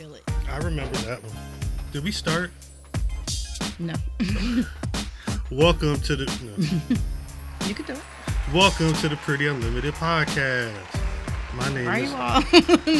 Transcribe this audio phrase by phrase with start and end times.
[0.00, 0.22] feel it.
[0.48, 1.36] I remember that one.
[1.92, 2.50] Did we start?
[3.78, 3.92] No.
[5.50, 7.66] Welcome to the no.
[7.68, 8.00] you can do it.
[8.54, 10.72] Welcome to the Pretty Unlimited podcast.
[11.52, 12.42] My name Are is you all?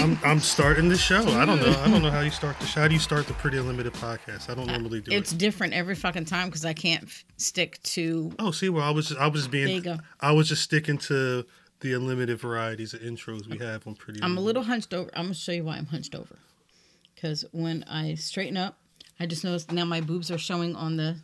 [0.04, 1.26] I'm, I'm starting the show.
[1.26, 1.75] I don't know.
[1.80, 2.82] I don't know how you start the show.
[2.82, 4.50] How do you start the Pretty Unlimited podcast?
[4.50, 5.17] I don't normally do it's it.
[5.17, 8.30] It's different every fucking time because I can't f- stick to.
[8.39, 10.03] Oh, see, well, I was just, I was just There you being go.
[10.21, 11.46] I was just sticking to
[11.80, 14.22] the unlimited varieties of intros we have on Pretty.
[14.22, 15.08] I'm a little hunched over.
[15.14, 16.36] I'm gonna show you why I'm hunched over.
[17.20, 18.79] Because when I straighten up,
[19.18, 21.16] I just noticed now my boobs are showing on the.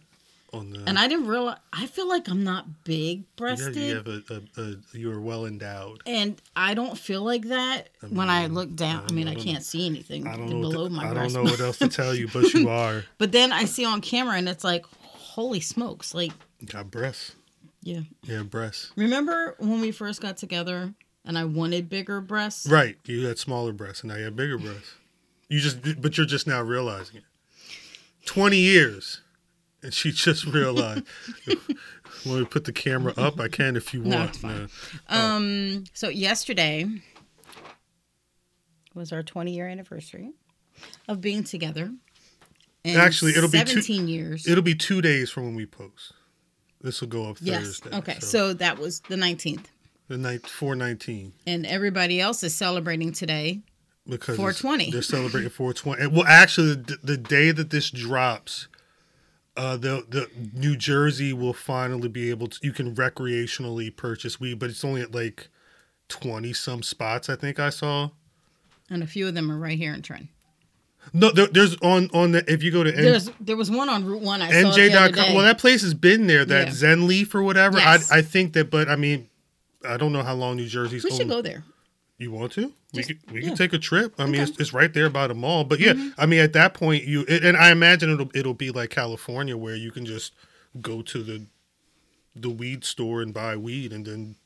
[0.52, 0.84] on the.
[0.86, 1.56] And I didn't realize.
[1.72, 3.76] I feel like I'm not big breasted.
[3.76, 4.22] you have a,
[4.58, 6.02] a, a you are well endowed.
[6.04, 9.06] And I don't feel like that when I look down.
[9.08, 11.78] I mean, I, can't see anything I below to- my I don't know what else
[11.78, 13.04] to tell you, but you are.
[13.18, 16.12] But then I see on camera, and it's like, holy smokes!
[16.14, 16.32] Like,
[16.66, 17.34] Got breasts.
[17.82, 18.00] yeah.
[18.24, 18.92] Yeah, breasts.
[18.96, 20.92] Remember when we first got together,
[21.24, 22.66] and I wanted bigger breasts?
[22.68, 22.98] Right.
[23.06, 24.94] You had smaller breasts, and now you have bigger breasts.
[25.48, 27.24] You just, but you're just now realizing it.
[28.24, 29.20] Twenty years,
[29.82, 31.04] and she just realized.
[32.24, 34.36] When we put the camera up, I can if you No, want.
[34.36, 34.56] fine.
[34.58, 34.68] man.
[35.08, 35.84] Um.
[35.92, 36.86] So yesterday
[38.94, 40.32] was our 20 year anniversary
[41.06, 41.92] of being together.
[42.84, 44.46] And Actually, it'll be two- 17 years.
[44.48, 46.12] It'll be two days from when we post.
[46.80, 47.78] This will go up yes.
[47.80, 47.96] Thursday.
[47.98, 48.18] Okay.
[48.20, 48.54] So.
[48.54, 49.66] that was the 19th,
[50.08, 53.60] the night four nineteen and everybody else is celebrating today.
[54.08, 54.90] Because 420.
[54.90, 56.06] They're celebrating four twenty.
[56.06, 58.68] Well, actually, the, the day that this drops,
[59.56, 62.58] uh, the the New Jersey will finally be able to.
[62.62, 65.48] You can recreationally purchase weed, but it's only at like
[66.08, 67.28] twenty some spots.
[67.28, 68.10] I think I saw.
[68.88, 70.28] And a few of them are right here in Trent.
[71.12, 73.88] No, there, there's on on the if you go to N- There's there was one
[73.88, 74.42] on Route One.
[74.42, 75.34] I NJ.com.
[75.34, 76.44] Well, that place has been there.
[76.44, 76.72] That Yeah.
[76.72, 77.78] Zen Leaf or whatever.
[77.78, 78.10] Yes.
[78.10, 79.28] I I think that, but I mean,
[79.88, 81.04] I don't know how long New Jersey's.
[81.04, 81.64] we should go there.
[82.18, 82.72] You want to?
[82.94, 83.48] We Just- could we yeah.
[83.50, 84.14] could take a trip.
[84.18, 85.64] I mean, it's, it's right there by the mall.
[85.64, 86.20] But yeah, Mm-hmm.
[86.20, 89.56] I mean, at that point, you it, and I imagine it'll it'll be like California
[89.56, 90.32] where you can just
[90.80, 91.46] go to the
[92.34, 94.36] the weed store and buy weed, and then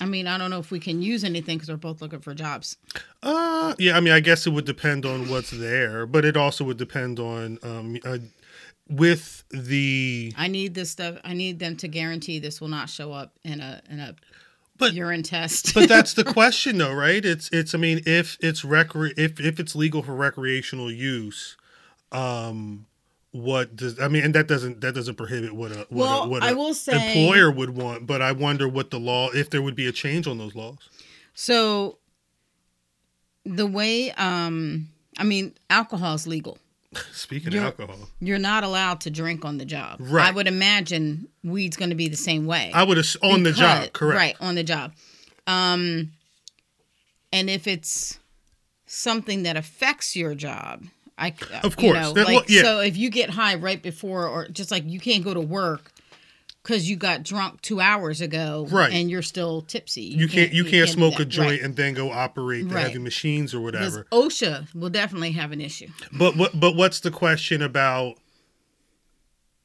[0.00, 2.34] I mean, I don't know if we can use anything because we're both looking for
[2.34, 2.76] jobs.
[3.22, 6.64] uh yeah, I mean, I guess it would depend on what's there, but it also
[6.64, 8.18] would depend on um uh,
[8.88, 11.18] with the I need this stuff.
[11.22, 14.16] I need them to guarantee this will not show up in a in a
[14.80, 15.74] But- urine test.
[15.74, 19.60] but that's the question though right it's it's i mean if it's recre if if
[19.60, 21.56] it's legal for recreational use
[22.12, 22.86] um
[23.32, 26.28] what does i mean and that doesn't that doesn't prohibit what a what Well, a,
[26.28, 29.62] what I will say- employer would want but i wonder what the law if there
[29.62, 30.88] would be a change on those laws
[31.34, 31.98] so
[33.44, 36.56] the way um I mean, alcohol is legal.
[37.12, 39.98] Speaking You're- of alcohol You're not allowed to drink on the job.
[40.00, 40.26] Right.
[40.26, 42.70] I would imagine weed's going to be the same way.
[42.74, 44.92] i would have on the job correct Right, on the job.
[45.46, 46.12] Um
[47.32, 48.18] and if it's
[48.86, 50.84] something that affects your job,
[51.16, 51.28] I
[51.62, 51.94] Of you course.
[52.02, 52.62] know, That- like well, yeah.
[52.62, 55.92] so if you get high right before or just like you can't go to work
[56.62, 58.92] cuz you got drunk 2 hours ago Right.
[58.92, 60.02] and you're still tipsy.
[60.02, 61.62] you can't you can't do smoke a joint Right.
[61.62, 62.82] and then go operate the Right.
[62.84, 65.88] heavy machines or whatever OSHA will definitely have an issue.
[66.12, 68.16] but what but what's the question about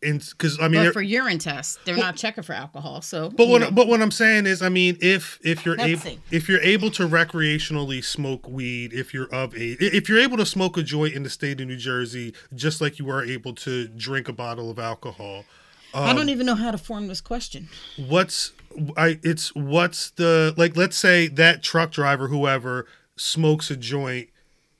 [0.01, 3.01] in because i mean But for urine tests, they're not checking for alcohol.
[3.01, 3.71] So But what know.
[3.71, 7.07] but what I'm saying is, I mean, if if you're able if you're able to
[7.07, 11.23] recreationally smoke weed, if you're of age, if you're able to smoke a joint in
[11.23, 14.77] the state of New Jersey, just like you are able to drink a bottle of
[14.77, 15.45] alcohol,
[15.95, 17.69] I um, don't even know how to form this question.
[17.97, 18.51] what's
[18.97, 20.75] I it's what's the like?
[20.75, 22.85] Let's say that truck driver, whoever,
[23.15, 24.29] smokes a joint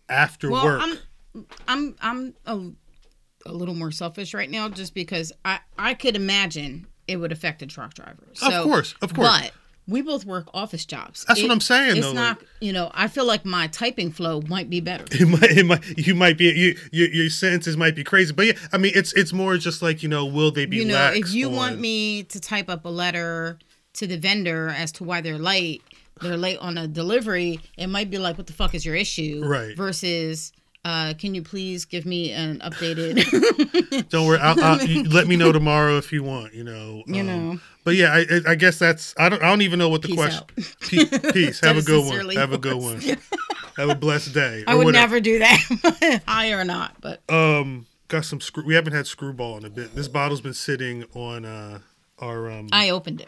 [0.10, 0.82] after Well, work.
[0.84, 6.16] I'm I'm I'm a, a little more selfish right now just because I I could
[6.16, 8.28] imagine it would affect a truck driver.
[8.42, 9.30] Of course, of course.
[9.30, 9.52] But
[9.88, 11.26] we both work office jobs.
[11.28, 14.42] That's what I'm saying, It's though, not, you know, I feel like my typing flow
[14.48, 15.06] might be better.
[15.12, 18.48] it might, it might, you might be, you, your, your sentences might be crazy, but
[18.48, 20.78] yeah, I mean, it's, it's more just like you know, will they be?
[20.78, 23.60] You know, if you want me to type up a letter
[23.94, 25.84] to the vendor as to why they're late,
[26.22, 29.44] they're late on a delivery, it might be like, what the fuck is your issue?
[29.46, 29.76] Right.
[29.76, 30.52] Versus,
[30.86, 34.08] uh, can you please give me an updated?
[34.10, 34.38] Don't worry.
[34.40, 36.54] I'll, I'll, let me know tomorrow if you want.
[36.54, 37.04] You know.
[37.08, 37.60] You um, know.
[37.84, 39.16] But yeah, I, I- guess that's.
[39.18, 39.42] I don't.
[39.42, 40.46] I don't even know what the Peace question.
[40.82, 41.60] Pe- Peace.
[41.62, 42.08] Have a good one.
[42.10, 43.02] sincerely Have a good one.
[43.78, 44.64] Have a blessed day.
[44.68, 45.16] I would whatever.
[45.16, 46.96] never do that, high or not.
[47.02, 48.64] But Um, got some screw.
[48.64, 49.96] We haven't had screwball in a bit.
[49.96, 51.80] This bottle's been sitting on uh
[52.20, 52.70] our um.
[52.72, 53.28] I opened it.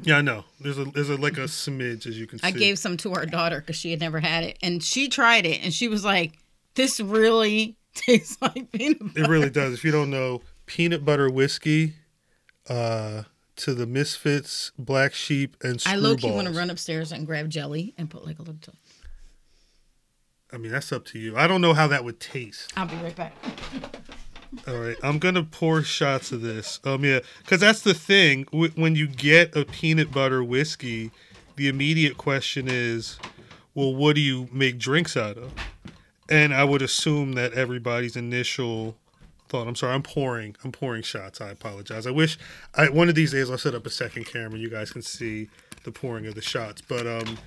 [0.00, 0.44] yeah, I know.
[0.60, 2.46] There's a there's a like a smidge as you can see.
[2.46, 5.46] I gave some to our daughter because she had never had it, and she tried
[5.46, 6.32] it, and she was like,
[6.74, 9.74] "This really tastes like peanut butter." It really does.
[9.74, 11.94] If you don't know, peanut butter whiskey,
[12.68, 13.22] uh,
[13.56, 16.00] to the Misfits, Black Sheep, and I Screwballs.
[16.02, 18.74] low key want to run upstairs and grab jelly and put like a little.
[20.52, 21.36] I mean, that's up to you.
[21.36, 22.72] I don't know how that would taste.
[22.76, 23.34] I'll be right back.
[24.66, 26.80] All right, I'm gonna pour shots of this.
[26.84, 28.44] Um, yeah, because that's the thing.
[28.44, 31.10] W- when you get a peanut butter whiskey,
[31.56, 33.18] the immediate question is,
[33.74, 35.52] well, what do you make drinks out of?
[36.28, 38.96] And I would assume that everybody's initial
[39.48, 39.66] thought.
[39.66, 40.56] I'm sorry, I'm pouring.
[40.62, 41.40] I'm pouring shots.
[41.40, 42.06] I apologize.
[42.06, 42.38] I wish
[42.74, 44.58] I one of these days I'll set up a second camera.
[44.58, 45.48] You guys can see
[45.84, 46.82] the pouring of the shots.
[46.82, 47.38] But um,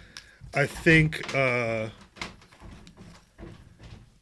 [0.54, 1.90] I think uh,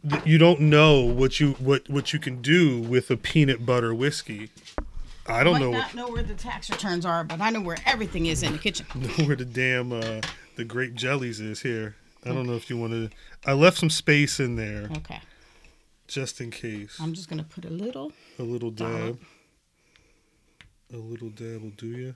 [0.10, 3.94] th- you don't know what you what what you can do with a peanut butter
[3.94, 4.50] whiskey.
[5.26, 7.78] I don't Might know not know where the tax returns are, but I know where
[7.86, 8.88] everything is in the kitchen.
[8.96, 10.22] know where the damn uh,
[10.56, 11.96] the grape jellies is here.
[12.26, 13.10] I don't know if you want to.
[13.46, 15.22] I left some space in there Okay.
[16.08, 16.98] just in case.
[17.00, 18.12] I'm just gonna put a little.
[18.38, 19.20] A little dab.
[20.94, 22.16] A little dab will do you.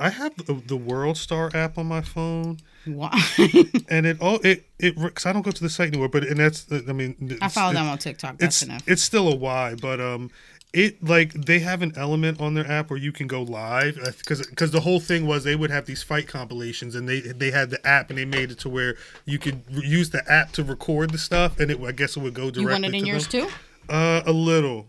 [0.00, 3.10] I have the, the World Star app on my phone, Why?
[3.88, 6.08] and it all it it because I don't go to the site anymore.
[6.08, 8.38] But and that's I mean I follow them on TikTok.
[8.38, 8.84] That's it's enough.
[8.86, 10.30] it's still a why, but um,
[10.72, 14.46] it like they have an element on their app where you can go live because
[14.46, 17.70] because the whole thing was they would have these fight compilations and they they had
[17.70, 21.10] the app and they made it to where you could use the app to record
[21.10, 22.62] the stuff and it I guess it would go directly.
[22.62, 23.48] You want it in yours them.
[23.48, 23.54] too?
[23.88, 24.86] Uh, a little.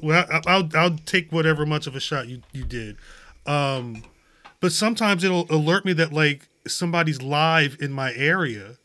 [0.00, 2.96] Well, I, I'll I'll take whatever much of a shot you you did,
[3.46, 4.02] um,
[4.60, 8.76] but sometimes it'll alert me that like somebody's live in my area.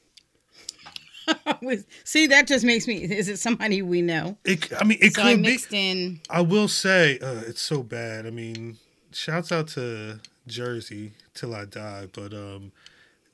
[2.03, 3.03] See, that just makes me.
[3.03, 4.37] Is it somebody we know?
[4.45, 5.49] It, I mean, it So I could be.
[5.49, 6.19] mixed in.
[6.29, 8.25] I will say uh, it's so bad.
[8.25, 8.77] I mean,
[9.11, 12.71] shouts out to Jersey till I die, but um,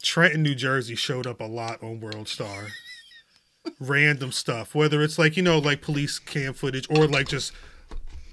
[0.01, 2.67] Trenton, New Jersey showed up a lot on World Star.
[3.79, 7.53] Random stuff, whether it's like you know, like police cam footage or like just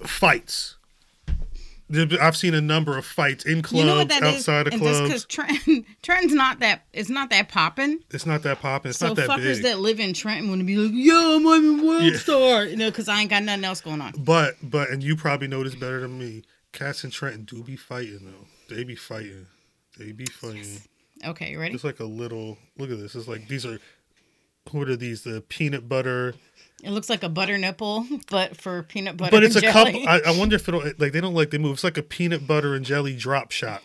[0.03, 0.75] fights.
[2.21, 4.35] I've seen a number of fights in clubs, You know that is?
[4.35, 6.83] outside of and just because Trenton, Trenton's not that.
[6.93, 7.99] It's not that popping.
[8.11, 8.89] It's not that popping.
[8.91, 9.63] It's So not that fuckers big.
[9.63, 12.17] that live in Trenton want to be like, "Yo, I'm on World Yeah.
[12.17, 14.13] Star," you know, because I ain't got nothing else going on.
[14.17, 16.43] But but and you probably know this better than me.
[16.73, 18.73] Cats in Trenton do be fighting though.
[18.75, 19.47] They be fighting.
[19.97, 20.81] They be fighting.
[21.25, 21.75] Okay, you ready?
[21.75, 22.57] It's like a little.
[22.77, 23.15] Look at this.
[23.15, 23.79] It's like these are.
[24.71, 25.23] What are these?
[25.23, 26.35] The peanut butter.
[26.83, 29.31] It looks like a butter nipple, but for peanut butter.
[29.31, 30.05] But it's a jelly.
[30.05, 31.73] I, I wonder if it'll like they don't like they move.
[31.73, 33.83] It's like a peanut butter and jelly drop shot.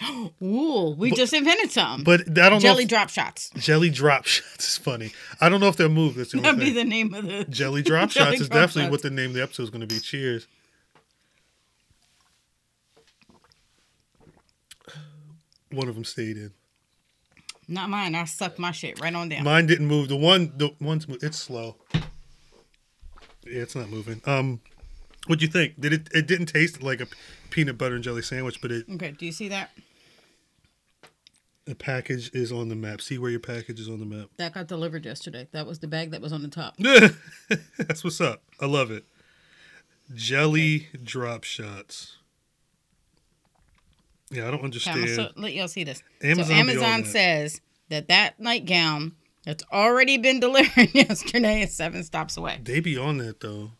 [0.42, 2.02] Ooh, we just invented some.
[2.04, 2.88] But I don't jelly know.
[2.88, 3.50] drop shots.
[3.56, 5.12] Jelly drop shots is funny.
[5.40, 6.16] I don't know if they'll move.
[6.16, 7.44] That's the That'd be the name of the.
[7.44, 8.90] Jelly drop Jelly shots is definitely shots.
[8.90, 10.00] what the name of the episode is going to be.
[10.00, 10.46] Cheers.
[15.72, 16.52] One of them stayed in.
[17.68, 18.14] Not mine.
[18.14, 19.42] I sucked my shit right on down.
[19.42, 20.08] Mine didn't move.
[20.08, 21.76] The one, the one's it's slow.
[23.48, 24.20] Yeah, it's not moving.
[24.24, 24.60] Um,
[25.26, 25.80] what'd you think?
[25.80, 26.08] Did it?
[26.12, 27.06] It didn't taste like a
[27.50, 29.70] peanut butter and jelly sandwich, but it okay, do you see that?
[31.66, 33.00] the package is on the map.
[33.00, 34.28] See where your package is on the map.
[34.38, 35.48] That got delivered yesterday.
[35.52, 36.76] That was the bag that was on the top.
[37.78, 38.42] That's what's up.
[38.60, 39.04] I love it.
[40.14, 42.16] Jelly drop shots.
[44.30, 45.00] Yeah, I don't understand.
[45.00, 46.02] gonna so, let y'all see this.
[46.22, 49.12] Amazon so Amazon says that that nightgown
[49.46, 52.60] that's already been delivered yesterday is seven stops away.
[52.62, 53.70] They be on that though.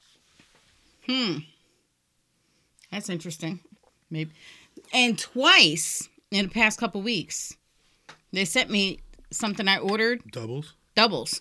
[1.07, 1.39] Hmm.
[2.91, 3.61] That's interesting.
[4.11, 4.31] Maybe.
[4.95, 7.55] And twice in the past couple weeks,
[8.33, 10.73] they sent me something I ordered Doubles.
[10.95, 11.41] doubles.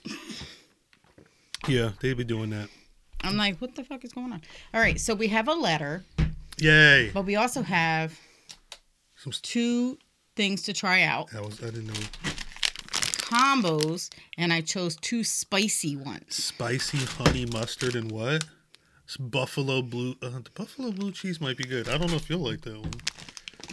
[1.67, 2.67] Yeah, they be doing that.
[3.21, 4.41] I'm like, what the fuck is going on?
[4.73, 6.03] All right, so we have a letter,
[6.59, 7.09] Yay!
[7.13, 8.19] but we also have
[9.15, 9.97] Some st- two
[10.35, 11.93] things to try out that was I didn't know.
[13.25, 16.35] Combos, and I chose two spicy ones.
[16.35, 18.45] Spicy honey mustard and what?
[19.05, 20.15] It's buffalo blue.
[20.21, 21.89] Uh, the buffalo blue cheese might be good.
[21.89, 22.91] I don't know if you'll like that one.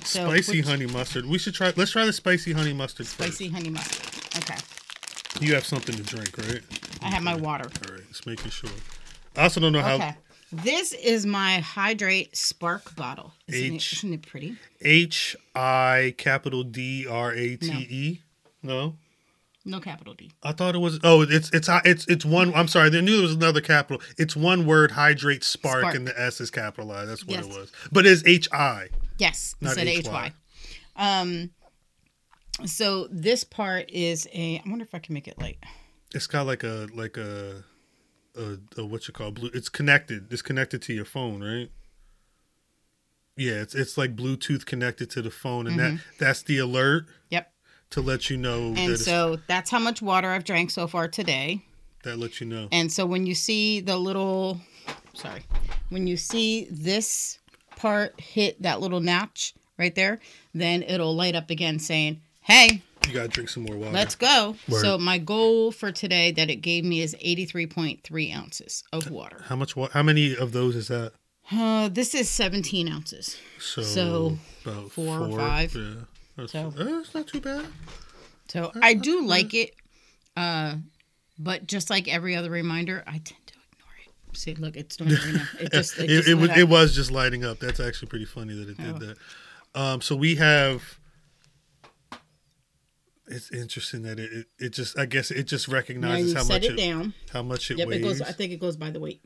[0.05, 1.27] So spicy which- honey mustard.
[1.27, 1.73] We should try.
[1.77, 3.07] Let's try the spicy honey mustard.
[3.07, 3.35] first.
[3.35, 4.43] Spicy honey mustard.
[4.43, 4.57] Okay,
[5.47, 6.63] You have something to drink, right?
[7.03, 7.65] I have my water.
[7.87, 8.71] All right, just making sure.
[9.37, 10.15] I also don't know how Okay.
[10.51, 13.33] This is my Hidrate Spark bottle.
[13.49, 14.57] Isn't, H- it, isn't it pretty?
[14.83, 18.21] H I capital D R A T E.
[18.63, 18.97] No, No
[19.81, 20.31] capital D.
[20.43, 20.99] I thought it was.
[21.05, 22.53] Oh, it's it's it's it's one.
[22.55, 22.89] I'm sorry.
[22.97, 24.03] I knew there was another capital.
[24.19, 24.91] It's one word.
[24.93, 25.95] Hidrate spark, Spark.
[25.95, 27.11] and the S is capitalized.
[27.11, 27.47] That's what Yes.
[27.47, 27.73] it was.
[27.93, 28.89] But it's H I.
[29.19, 30.03] Yes, Not HY.
[30.05, 30.33] HY.
[30.97, 31.51] Um,
[32.67, 34.59] so this part is a.
[34.59, 35.59] I wonder if I can make it light.
[36.15, 37.65] It's got like a like a,
[38.37, 39.51] a, a what you call blue.
[39.55, 40.33] It's connected.
[40.33, 41.71] It's connected to your phone, right?
[43.37, 47.52] Yeah, it's it's like Bluetooth connected to the phone, and that that's the alert Yep.
[47.93, 50.87] To let you know that And it's, so that's how much water I've drank so
[50.87, 51.63] far today.
[52.05, 52.69] that lets you know.
[52.73, 54.61] And so when you see the little,
[55.15, 55.43] sorry,
[55.91, 57.39] when you see this
[57.77, 60.21] part hit that little notch right there,
[60.55, 63.93] then it'll light up again saying, "Hey, You gotta drink some more water.
[63.93, 64.57] Let's go.
[64.69, 64.81] Word.
[64.81, 69.43] So my goal for today that it gave me is 83.3 ounces of water.
[69.49, 69.75] How much?
[69.77, 71.13] wa- How many of those is that?
[71.51, 73.37] Uh, this is 17 ounces.
[73.59, 75.75] So, So, about four or five.
[75.75, 75.95] Yeah,
[76.37, 77.67] that's, So- uh, that's not too bad.
[78.49, 79.75] So I do like it.
[80.37, 80.77] Uh,
[81.39, 84.37] but just like every other reminder, I tend to ignore it.
[84.37, 85.45] See, look, it's doing it now.
[85.61, 87.59] It just, it, it, just it, was, it was just lighting up.
[87.59, 88.99] That's actually pretty funny that it did Oh.
[88.99, 89.17] that.
[89.75, 90.83] Um, so we have.
[93.29, 96.73] It's interesting that it, it, it just I guess it just recognizes how much it
[96.73, 97.15] it, down.
[97.33, 98.21] how much it Yep, it weighs goes.
[98.23, 99.23] I think it goes by the weight.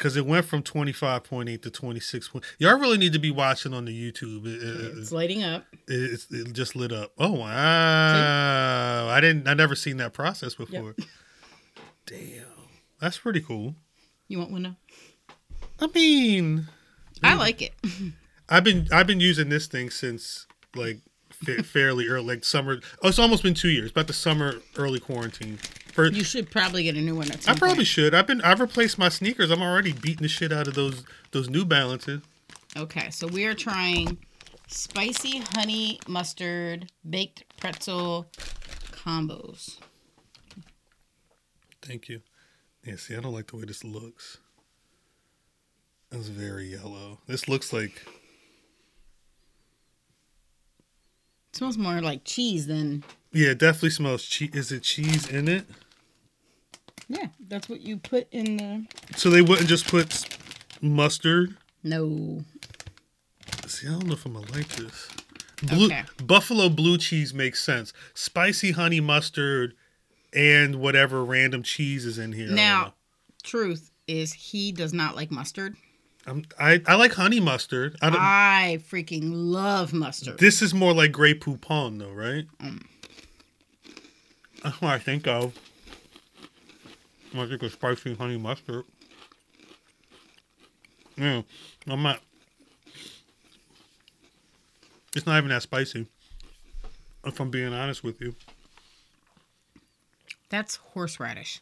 [0.00, 2.42] Because it went from twenty five point eight to twenty six point.
[2.58, 4.46] Y'all really need to be watching on the YouTube.
[4.46, 5.66] It, it, It's lighting up.
[5.86, 7.12] it, it's- it just lit up.
[7.18, 9.08] Oh wow!
[9.08, 9.46] I didn't.
[9.46, 10.94] I never seen that process before.
[12.06, 12.46] Damn,
[12.98, 13.74] that's pretty cool.
[14.26, 14.76] You want one now?
[15.78, 16.66] I mean,
[17.22, 17.74] I like it.
[18.48, 21.00] I've been I've been using this thing since like
[21.64, 22.80] fairly early, like summer.
[23.02, 23.90] Oh, it's almost been two years.
[23.90, 25.58] About the summer early quarantine.
[25.92, 27.86] For You should probably get a new one at I probably point.
[27.88, 28.14] should.
[28.14, 29.50] I've been I've replaced my sneakers.
[29.50, 32.20] I'm already beating the shit out of those those New Balances.
[32.76, 34.18] Okay, so we are trying
[34.68, 38.26] spicy honey mustard baked pretzel
[38.92, 39.78] combos.
[41.82, 42.20] Thank you.
[42.84, 44.38] Yeah, see, I don't like the way this looks.
[46.12, 47.18] It's very yellow.
[47.26, 48.04] This looks like
[51.50, 53.04] It smells more like cheese than.
[53.32, 54.50] yeah, it definitely smells cheese.
[54.54, 55.66] Is it cheese in it?
[57.08, 58.86] Yeah, that's what you put in the.
[59.16, 60.38] So they wouldn't just put
[60.80, 61.56] mustard.
[61.82, 62.44] No.
[63.66, 65.08] See, I don't know if I'm gonna like this.
[65.62, 66.04] Blue, Okay.
[66.24, 67.92] Buffalo blue cheese makes sense.
[68.14, 69.74] Spicy honey mustard
[70.32, 72.50] and whatever random cheese is in here.
[72.50, 72.94] Now,
[73.42, 75.76] truth is, he does not like mustard.
[76.26, 77.96] I'm, I I like honey mustard.
[78.02, 80.38] I don't, I freaking love mustard.
[80.38, 82.46] this is more like Grey Poupon, though, right?
[82.62, 82.84] Mm.
[84.62, 85.58] That's what I think of.
[87.34, 88.84] I think of spicy honey mustard.
[91.16, 91.42] Yeah,
[91.86, 92.20] I'm not.
[95.16, 96.06] It's not even that spicy.
[97.24, 98.34] If I'm being honest with you.
[100.48, 101.60] That's horseradish.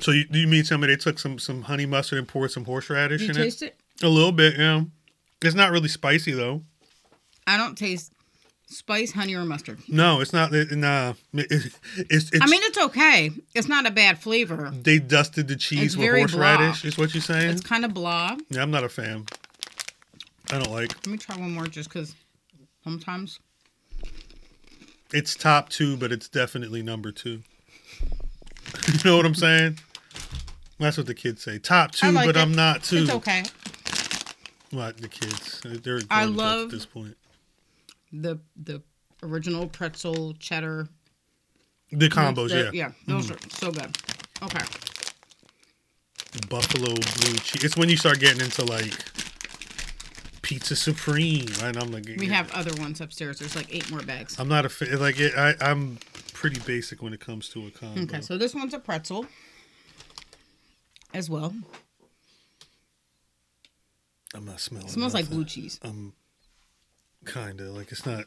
[0.00, 3.22] So you, you mean somebody they took some some honey mustard and poured some horseradish
[3.22, 3.76] you in taste it?
[4.00, 4.04] it?
[4.04, 4.82] A little bit, yeah.
[5.42, 6.62] It's not really spicy though.
[7.46, 8.12] I don't taste
[8.70, 9.80] spice, honey, or mustard.
[9.88, 10.54] No, it's not.
[10.54, 12.38] It, nah, it, it's, it's.
[12.40, 13.30] I mean, it's okay.
[13.54, 14.70] It's not a bad flavor.
[14.72, 16.82] they dusted the cheese It's with horseradish.
[16.82, 16.88] blah.
[16.88, 17.50] Is what you're saying?
[17.50, 18.36] It's kind of blah.
[18.48, 19.26] yeah, I'm not a fan.
[20.50, 20.94] I don't like.
[20.94, 22.14] Let me try one more just because
[22.84, 23.40] sometimes.
[25.12, 27.42] It's top two, but it's definitely number two.
[28.88, 29.78] you know what I'm saying?
[30.80, 31.58] That's what the kids say.
[31.58, 32.40] Top two, like but it.
[32.40, 33.02] I'm not two.
[33.02, 33.44] It's okay.
[34.70, 35.60] What the kids?
[35.64, 37.16] They're I love- at this point.
[38.12, 38.82] The the
[39.22, 40.88] original pretzel cheddar.
[41.92, 42.70] The combos, the- yeah.
[42.72, 43.46] Yeah, those mm-hmm.
[43.46, 43.96] are so good.
[44.42, 44.64] Okay.
[46.48, 47.64] Buffalo blue cheese.
[47.64, 48.94] It's when you start getting into like
[50.42, 51.76] pizza supreme, right?
[51.76, 53.38] I'm like, We have other ones upstairs.
[53.38, 54.38] There's like eight more bags.
[54.38, 54.98] I'm not a fan.
[54.98, 55.98] Like it, I, I'm
[56.32, 58.02] pretty basic when it comes to a combo.
[58.02, 59.26] Okay, so this one's a pretzel
[61.12, 61.54] as well.
[64.34, 64.86] I'm not smelling.
[64.86, 65.80] It smells like blue cheese.
[65.82, 66.12] I'm
[67.24, 68.26] kind of like it's not.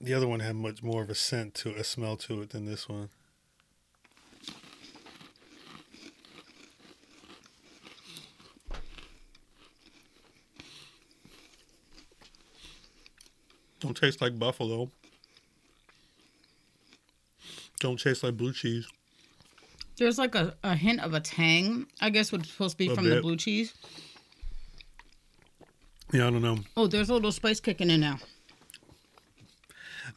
[0.00, 2.64] The other one had much more of a scent to a smell to it than
[2.64, 3.10] this one.
[13.80, 14.90] Don't taste like buffalo.
[17.80, 18.86] Don't taste like blue cheese.
[20.00, 23.06] There's like a, a hint of a tang, I guess, what's supposed to be from
[23.06, 23.74] the blue cheese.
[26.10, 26.56] Yeah, I don't know.
[26.74, 28.18] Oh, there's a little spice kicking in now.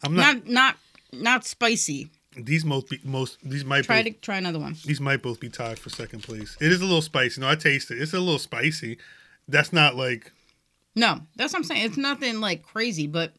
[0.02, 0.38] I'm not.
[0.38, 0.78] Not not
[1.12, 2.10] not spicy.
[2.38, 4.78] these most be, most these might Try both, to try another one.
[4.86, 6.56] these might both be tied for second place.
[6.62, 7.42] It is a little spicy.
[7.42, 8.02] No, I taste it.
[8.02, 8.98] It's a little spicy.
[9.50, 10.32] That's not like
[10.96, 11.86] No, that's what I'm saying.
[11.86, 13.34] It's nothing like crazy, but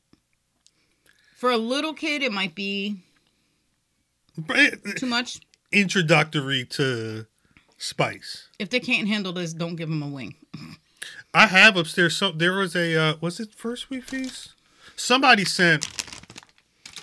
[1.37, 2.99] for a little kid, it might be
[4.97, 5.41] too much.
[5.75, 7.27] Introductory to
[7.79, 8.49] spice.
[8.59, 10.35] If they can't handle this, don't give them a wing.
[11.35, 12.17] I have upstairs.
[12.17, 14.55] So there was a uh, was it First We Feast?
[14.97, 15.87] Somebody sent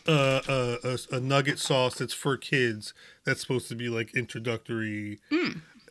[0.07, 2.93] uh, a, a a nugget sauce that's for kids.
[3.25, 5.19] That's supposed to be like introductory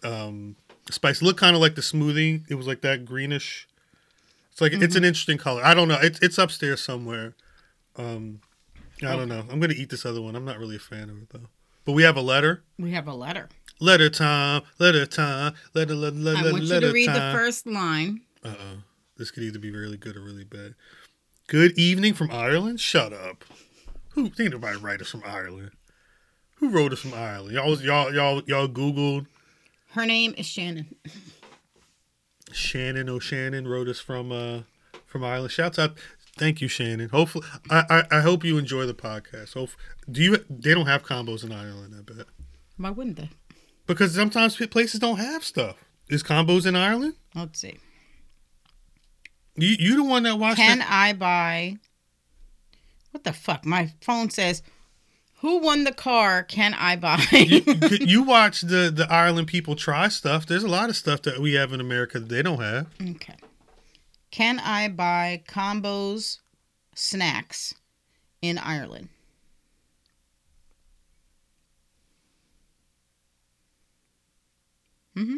[0.02, 0.56] um,
[0.90, 1.22] spice.
[1.22, 2.42] Look kind of like the smoothie.
[2.48, 3.68] It was like that greenish.
[4.52, 5.62] It's like it's an interesting color.
[5.64, 5.98] I don't know.
[6.02, 7.34] It's it's upstairs somewhere.
[7.96, 8.40] Um,
[9.02, 9.44] I don't know.
[9.50, 10.34] I'm gonna eat this other one.
[10.34, 11.48] I'm not really a fan of it though.
[11.90, 12.62] But we have a letter.
[12.78, 13.48] We have a letter.
[13.80, 14.62] Letter time.
[14.78, 15.54] Letter time.
[15.74, 18.20] Letter letter letter I want you letter to read the first line.
[18.44, 18.82] Uh oh.
[19.16, 20.76] This could either be really good or really bad.
[21.48, 22.78] Good evening from Ireland.
[22.78, 23.44] Shut up.
[24.10, 25.72] Who ain't nobody write us from Ireland?
[26.58, 27.54] Who wrote us from Ireland?
[27.54, 29.26] Y'all, y'all, y'all, y'all Googled
[29.90, 30.94] Her name is Shannon.
[32.52, 34.60] Shannon O'Shannon wrote us from uh
[35.06, 35.50] from Ireland.
[35.50, 35.98] Shouts out.
[36.40, 37.10] Thank you, Shannon.
[37.10, 39.54] Hopefully, I, I I hope you enjoy the podcast.
[39.54, 39.70] Hope
[40.10, 40.44] do you?
[40.50, 42.26] They don't have combos in Ireland, I bet,
[42.78, 43.30] Why wouldn't they?
[43.86, 45.76] because sometimes places don't have stuff.
[46.08, 47.14] Is combos in Ireland?
[47.34, 47.76] Let's see.
[49.56, 50.88] You you the one that watched Can that?
[50.90, 51.76] I buy?
[53.10, 53.66] What the fuck?
[53.66, 54.62] My phone says,
[55.40, 56.42] "Who won the car?
[56.42, 57.62] Can I buy?" you,
[58.00, 60.46] you watch the the Ireland people try stuff.
[60.46, 62.86] There's a lot of stuff that we have in America that they don't have.
[63.16, 63.34] okay.
[64.30, 66.38] Can I buy combos
[66.94, 67.74] snacks
[68.40, 69.08] in Ireland?
[75.16, 75.36] Mm-hmm.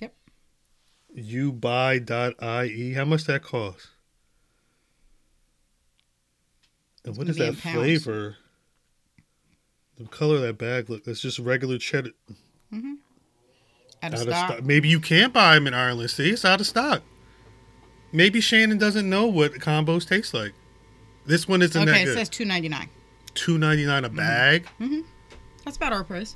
[0.00, 0.14] Yep.
[1.14, 2.92] You buy.ie.
[2.94, 3.88] How much that cost?
[7.04, 8.36] And what is that flavor?
[9.96, 11.06] The color of that bag look.
[11.06, 12.10] It's just regular cheddar.
[14.02, 14.28] Out of out stock.
[14.28, 14.64] of stock.
[14.64, 16.10] Maybe you can't buy them in Ireland.
[16.10, 17.02] See, it's out of stock.
[18.16, 20.54] Maybe Shannon doesn't know what combos taste like.
[21.26, 22.14] This one isn't Okay, that it good.
[22.16, 22.88] says two ninety nine.
[23.34, 24.66] Two ninety nine a bag.
[24.80, 25.04] Mhm.
[25.66, 26.34] That's about our price.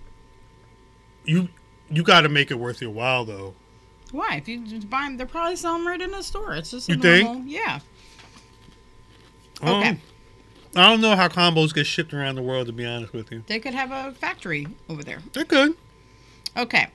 [1.24, 1.48] You
[1.90, 3.54] you got to make it worth your while though.
[4.12, 4.36] Why?
[4.36, 6.52] If you just buy them, they're probably selling right in the store.
[6.54, 7.24] It's just a You think?
[7.24, 7.44] normal.
[7.46, 7.80] Yeah.
[9.62, 9.98] Um, Okay.
[10.76, 12.66] I don't know how combos get shipped around the world.
[12.66, 15.20] To be honest with you, They could have a factory over there.
[15.32, 15.76] They could.
[16.58, 16.88] Okay.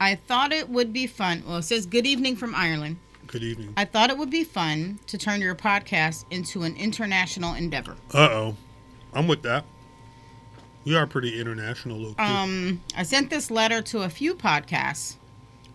[0.00, 1.42] I thought it would be fun.
[1.46, 2.96] Well, it says good evening from Ireland.
[3.34, 3.74] Good evening.
[3.76, 7.96] I thought it would be fun to turn your podcast into an international endeavor.
[8.12, 8.56] Uh oh,
[9.12, 9.64] I'm with that.
[10.84, 12.22] We are pretty international, low key.
[12.22, 15.16] Um, I sent this letter to a few podcasts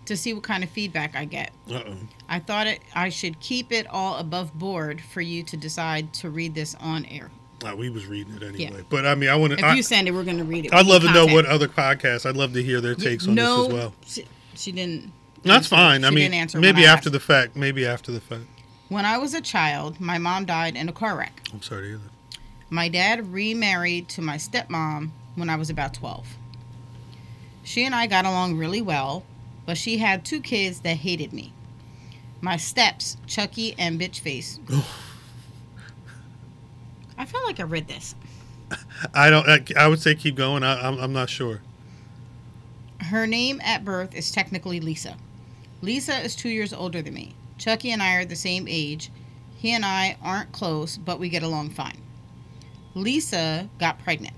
[0.06, 1.52] to see what kind of feedback I get.
[1.70, 1.98] Uh oh.
[2.30, 6.30] I thought it I should keep it all above board for you to decide to
[6.30, 7.30] read this on air.
[7.62, 8.84] Uh, we was reading it anyway, Yeah.
[8.90, 9.60] but I mean, I want to.
[9.60, 9.76] If to.
[9.76, 10.74] you send it, we're going to read it.
[10.74, 12.26] I'd love to know what other podcasts.
[12.26, 13.94] I'd love to hear their takes on no, this as well.
[14.06, 15.12] She, she didn't.
[15.44, 16.04] That's fine.
[16.04, 17.56] I mean, didn't answer when maybe after the fact.
[17.56, 18.44] Maybe after the fact.
[18.90, 21.42] When I was a child, my mom died in a car wreck.
[21.54, 22.40] I'm sorry to hear that.
[22.72, 26.28] My dad remarried to my stepmom when I was about 12.
[27.64, 29.24] She and I got along really well,
[29.66, 31.54] but she had two kids that hated me.
[32.42, 34.60] My steps, Chucky and Bitchface.
[37.18, 38.16] I felt like I read this.
[39.14, 39.48] I don't.
[39.48, 40.64] I, I would say keep going.
[40.64, 40.98] I, I'm.
[41.00, 41.62] I'm not sure.
[43.02, 45.18] Her name at birth is technically Lisa.
[45.82, 47.36] Lisa is two years older than me.
[47.58, 49.12] Chucky and I are the same age.
[49.58, 52.02] He and I aren't close, but we get along fine.
[52.96, 54.36] Lisa got pregnant,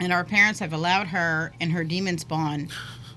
[0.00, 2.68] and our parents have allowed her and her demon spawn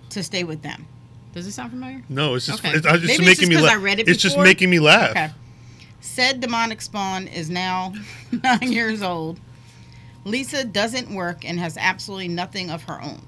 [0.09, 0.85] to stay with them.
[1.33, 2.03] Does it sound familiar?
[2.09, 2.59] No, it's just.
[2.63, 2.75] Okay.
[2.75, 3.73] It's, it's just Maybe it's making just me 'cause laugh.
[3.73, 5.11] I read it it's just making me laugh.
[5.11, 5.29] Okay.
[6.01, 7.93] Said demonic spawn is now
[8.43, 9.39] nine years old.
[10.25, 13.21] Lisa doesn't work and has absolutely nothing of her own.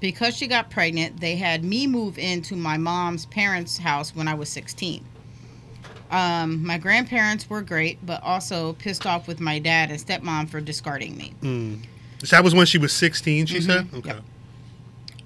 [0.00, 4.34] Because she got pregnant, they had me move into my mom's parents' house when I
[4.34, 5.04] was 16.
[6.10, 10.60] Um, my grandparents were great, but also pissed off with my dad and stepmom for
[10.60, 11.34] discarding me.
[11.42, 11.82] Mm.
[12.30, 13.46] That was when she was 16.
[13.46, 13.88] She said.
[13.92, 14.10] Okay.
[14.10, 14.22] Yep.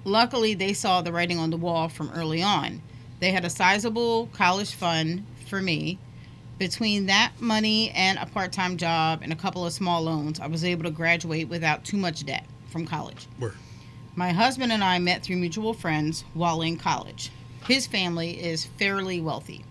[0.05, 2.81] Luckily, they saw the writing on the wall from early on.
[3.19, 5.99] They had a sizable college fund for me.
[6.59, 10.47] Between that money and a part time job and a couple of small loans, I
[10.47, 13.27] was able to graduate without too much debt from college.
[13.39, 13.55] Word.
[14.15, 17.31] My husband and I met through mutual friends while in college.
[17.65, 19.65] His family is fairly wealthy.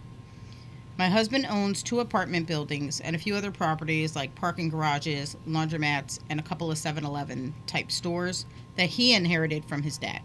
[0.98, 6.18] My husband owns two apartment buildings and a few other properties like parking garages, laundromats,
[6.28, 8.44] and a couple of 7 Eleven type stores
[8.76, 10.22] that he inherited from his dad.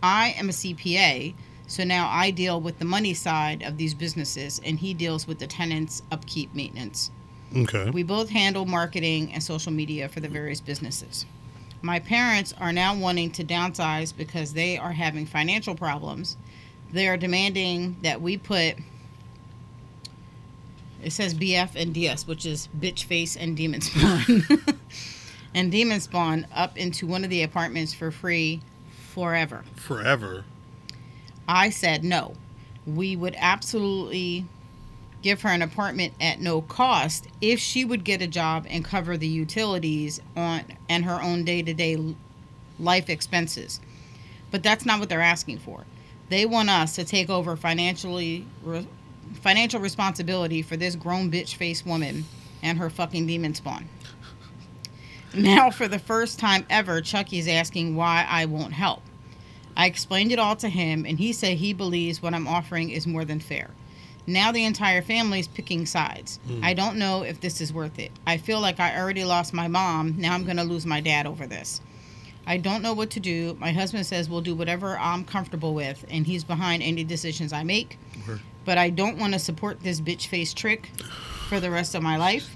[0.00, 1.34] I am a CPA,
[1.66, 5.40] so now I deal with the money side of these businesses and he deals with
[5.40, 7.10] the tenants' upkeep maintenance.
[7.56, 7.90] Okay.
[7.90, 11.26] We both handle marketing and social media for the various businesses.
[11.84, 16.38] My parents are now wanting to downsize because they are having financial problems.
[16.90, 18.76] They are demanding that we put
[21.02, 24.46] it says BF and DS, which is bitch face and demon spawn.
[25.54, 28.62] and demon spawn up into one of the apartments for free
[29.12, 29.62] forever.
[29.76, 30.46] Forever.
[31.46, 32.32] I said no.
[32.86, 34.46] We would absolutely
[35.24, 39.16] give her an apartment at no cost if she would get a job and cover
[39.16, 42.14] the utilities on and her own day-to-day
[42.78, 43.80] life expenses.
[44.50, 45.86] But that's not what they're asking for.
[46.28, 48.86] They want us to take over financially re,
[49.40, 52.26] financial responsibility for this grown bitch face woman
[52.62, 53.88] and her fucking demon spawn.
[55.36, 59.02] Now, for the first time ever, Chucky's asking why I won't help.
[59.76, 63.04] I explained it all to him, and he said he believes what I'm offering is
[63.04, 63.70] more than fair.
[64.26, 66.40] Now the entire family is picking sides.
[66.46, 66.64] Hmm.
[66.64, 68.10] I don't know if this is worth it.
[68.26, 70.14] I feel like I already lost my mom.
[70.18, 71.80] Now I'm going to lose my dad over this.
[72.46, 73.56] I don't know what to do.
[73.58, 77.64] My husband says we'll do whatever I'm comfortable with, and he's behind any decisions I
[77.64, 77.98] make.
[78.26, 78.40] Word.
[78.64, 80.90] But I don't want to support this bitch face trick
[81.48, 82.50] for the rest of my life.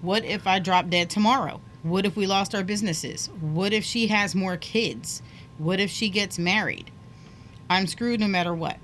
[0.00, 1.60] What if I drop dead tomorrow?
[1.82, 3.28] What if we lost our businesses?
[3.40, 5.22] What if she has more kids?
[5.58, 6.90] What if she gets married?
[7.68, 8.78] I'm screwed no matter what.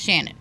[0.00, 0.34] Shannon.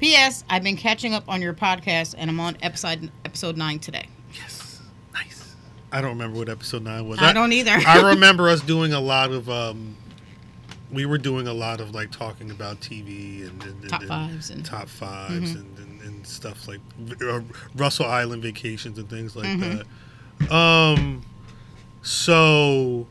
[0.00, 0.44] P.S.
[0.50, 4.08] I've been catching up on your podcast and I'm on episode episode nine today.
[4.34, 4.80] Yes.
[5.12, 5.54] Nice.
[5.92, 7.20] I don't remember what episode nine was.
[7.20, 7.72] I don't either.
[7.86, 9.96] I remember us doing a lot of um
[10.90, 14.08] we were doing a lot of like talking about TV and, and, and Top and
[14.08, 15.54] fives and- top 5s Mhm.
[15.54, 16.80] and, and, stuff like
[17.22, 17.40] uh,
[17.76, 19.84] Russell Island vacations and things like Mhm.
[20.38, 20.52] that.
[20.52, 21.22] Um,
[22.02, 23.06] so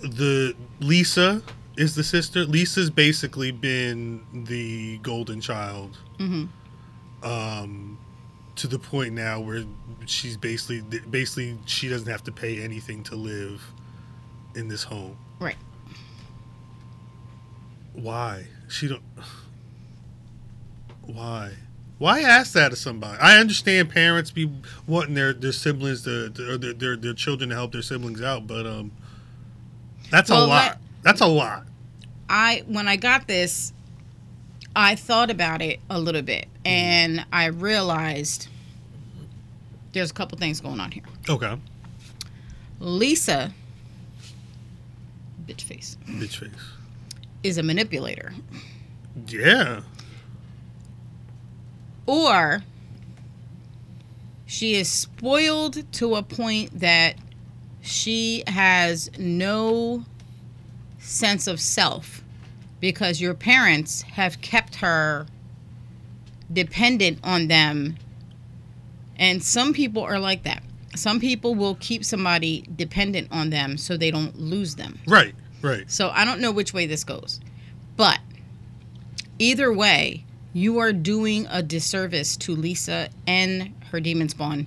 [0.00, 1.42] the Lisa
[1.76, 2.44] is the sister.
[2.44, 6.44] Lisa's basically been the golden child hmm
[7.22, 7.98] um,
[8.56, 9.62] to the point now where
[10.06, 10.80] she's basically
[11.10, 13.62] basically she doesn't have to pay anything to live
[14.54, 15.16] in this home.
[15.38, 15.56] Right.
[17.94, 18.46] Why?
[18.68, 19.02] She don't.
[21.06, 21.52] Why?
[21.98, 23.18] Why ask that of somebody?
[23.20, 24.50] I understand parents be
[24.88, 28.20] wanting their, their siblings to, to or their, their their children to help their siblings
[28.20, 28.90] out, but um,
[30.10, 30.48] that's a lot.
[30.48, 31.64] let- that's a lot.
[32.28, 33.72] I when I got this,
[34.74, 36.66] I thought about it a little bit mm-hmm.
[36.66, 38.48] and I realized
[39.92, 41.04] there's a couple things going on here.
[41.28, 41.56] Okay,
[42.80, 43.52] Lisa,
[45.46, 46.50] bitch face, bitch face.
[47.42, 48.32] is a manipulator.
[49.28, 49.82] Yeah,
[52.06, 52.62] Or
[54.46, 57.16] she is spoiled to a point that
[57.80, 60.04] she has no
[61.02, 62.22] sense of self
[62.80, 65.26] because your parents have kept her
[66.52, 67.96] dependent on them.
[69.16, 70.62] And some people are like that.
[70.94, 74.98] Some people will keep somebody dependent on them so they don't lose them.
[75.06, 75.90] right, right.
[75.90, 77.40] So I don't know which way this goes.
[77.96, 78.18] But
[79.38, 84.66] either way, you are doing a disservice to Lisa and her demon spawn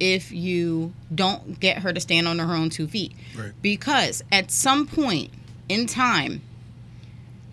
[0.00, 3.12] if you don't get her to stand on her own two feet.
[3.36, 3.52] Right.
[3.60, 5.30] Because at some point
[5.68, 6.42] in time,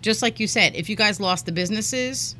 [0.02, 2.36] just like you said, if you guys lost the businesses,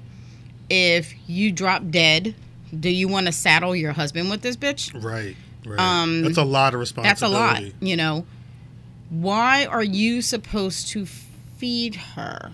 [0.71, 2.35] if you drop dead,
[2.79, 4.93] do you want to saddle your husband with this bitch?
[5.03, 5.79] Right, right.
[5.79, 7.09] Um, that's a lot of responsibility.
[7.09, 8.27] That's a lot, you know.
[9.11, 11.07] Why are you supposed to
[11.57, 12.51] feed her,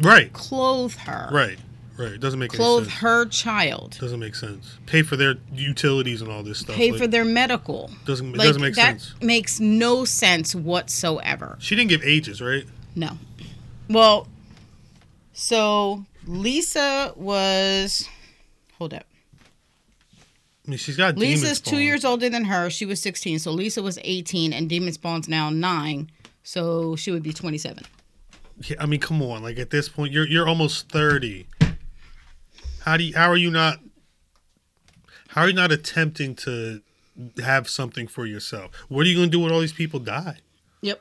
[0.00, 1.58] Right, clothe her, right,
[1.96, 2.12] right.
[2.12, 3.00] It doesn't make clothe any sense.
[3.00, 4.78] her child, Doesn't make sense.
[4.86, 6.76] Pay for their utilities and all this stuff.
[6.76, 7.90] pay like, for their medical?
[8.04, 9.22] doesn't Like doesn't make that sense.
[9.22, 11.56] makes no sense whatsoever.
[11.60, 12.64] She didn't give ages, right?
[12.94, 13.18] No.
[13.88, 14.28] Well,
[15.32, 18.08] so Lisa was.
[18.78, 19.04] Hold up.
[20.66, 22.70] I mean, she's got demon Lisa's two years older than her.
[22.70, 23.38] She was 16.
[23.40, 26.10] So Lisa was 18, and Demon Spawn's now nine.
[26.42, 27.84] So she would be 27.
[28.62, 29.42] Yeah, I mean, come on.
[29.42, 31.46] Like at this point, you're you're almost thirty.
[32.84, 33.78] How do you, how are you not?
[35.28, 36.82] How are you not attempting to
[37.42, 38.72] have something for yourself?
[38.88, 40.38] What are you going to do when all these people die?
[40.82, 41.00] Yep.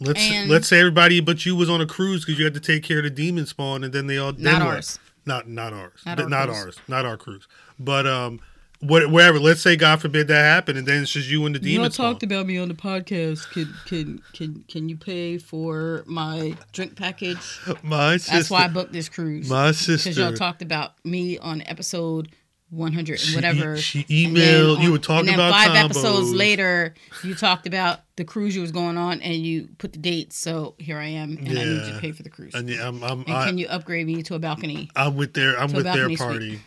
[0.00, 2.60] Let's And- let's say everybody but you was on a cruise because you had to
[2.60, 4.98] take care of the demon spawn, and then they all Not ours.
[5.26, 6.00] Not not ours.
[6.06, 6.78] Not our not ours.
[6.88, 7.46] Not our cruise.
[7.78, 8.40] But um,
[8.80, 9.38] what wherever.
[9.38, 11.90] Let's say God forbid that happened, and then it's just you and the demon Y'all
[11.90, 13.50] talked about me on the podcast.
[13.50, 17.60] Can can can can you pay for my drink package?
[17.82, 18.32] my sister.
[18.36, 19.48] That's why I booked this cruise.
[19.50, 22.28] my sister, Because y'all talked about me on episode
[22.70, 23.76] 100 and whatever.
[23.78, 26.94] she then emailed- you on- were talking and then about five episodes later.
[27.24, 30.36] You talked about the cruise you was going on, and you put the dates.
[30.36, 32.54] So here I am, and I need you to pay for the cruise.
[32.54, 34.90] And yeah, I'm I'm and I, can you upgrade me to a balcony?
[34.94, 36.58] I'm with their I'm with their balcony suite?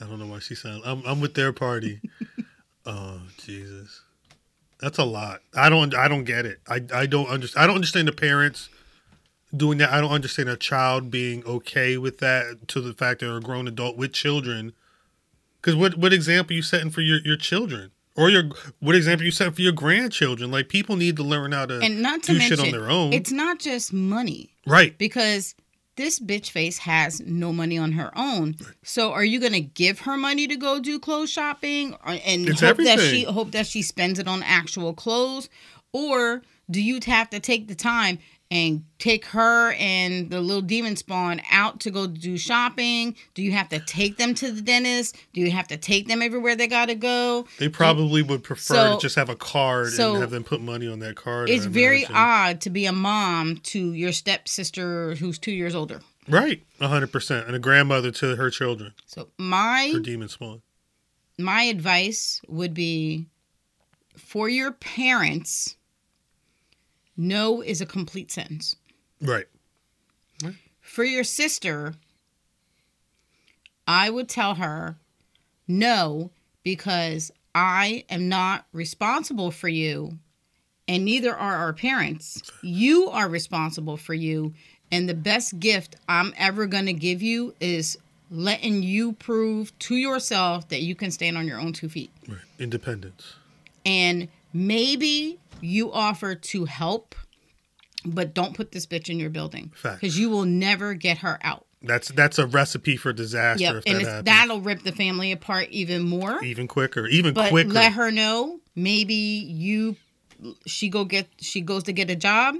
[0.00, 0.82] I don't know why she sounds.
[0.84, 2.00] I'm I'm with their party.
[2.86, 4.02] oh Jesus,
[4.80, 5.40] that's a lot.
[5.54, 6.60] I don't I don't get it.
[6.68, 7.62] I I don't understand.
[7.62, 8.68] I don't understand the parents
[9.54, 9.90] doing that.
[9.92, 13.68] I don't understand a child being okay with that to the fact they're a grown
[13.68, 14.72] adult with children.
[15.60, 17.90] Because what what example you setting for your your children?
[18.16, 18.44] Or your
[18.80, 20.50] what example you set for your grandchildren?
[20.50, 22.90] Like people need to learn how to And not to do mention, shit on their
[22.90, 23.12] own.
[23.12, 24.50] it's not just money.
[24.66, 24.96] right.
[24.98, 25.54] because
[26.00, 28.56] this bitch face has no money on her own.
[28.82, 32.60] So are you gonna give her money to go do clothes shopping uh, and It's
[32.60, 35.50] hope that she hope that she spends it on actual clothes,
[35.92, 38.18] or do you have to take the time
[38.50, 43.14] and take her and the little demon spawn out to go do shopping?
[43.34, 45.16] Do you have to take them to the dentist?
[45.32, 47.46] Do you have to take them everywhere they gotta go?
[47.58, 50.60] They probably would prefer So- to just have a card so and have them put
[50.60, 51.48] money on that card.
[51.48, 56.00] It's very odd to be a mom to your stepsister who's two years older.
[56.28, 60.62] Right, hundred percent, and a grandmother to her children, So my her demon spawn.
[61.38, 63.26] my advice would be
[64.16, 65.76] for your parents
[67.20, 68.76] no is a complete sentence.
[69.20, 69.46] Right,
[70.80, 71.94] for your sister
[73.86, 74.96] i would tell her
[75.68, 76.30] no
[76.64, 80.18] because i am not responsible for you
[80.88, 82.42] and neither are our parents.
[82.62, 84.54] You are responsible for you
[84.90, 87.96] and the best gift i'm ever going to give you is
[88.30, 92.10] letting you prove to yourself that you can stand on your own two feet.
[92.26, 93.34] Right, independence.
[93.84, 97.14] and maybe you offer to help,
[98.04, 101.66] but don't put this bitch in your building because you will never get her out.
[101.82, 103.64] That's that's a recipe for disaster.
[103.64, 106.42] Yep, if and that that'll rip the family apart even more.
[106.44, 107.70] even quicker, even But quicker.
[107.70, 109.96] let her know maybe you
[110.66, 112.56] she go get she goes to get a job,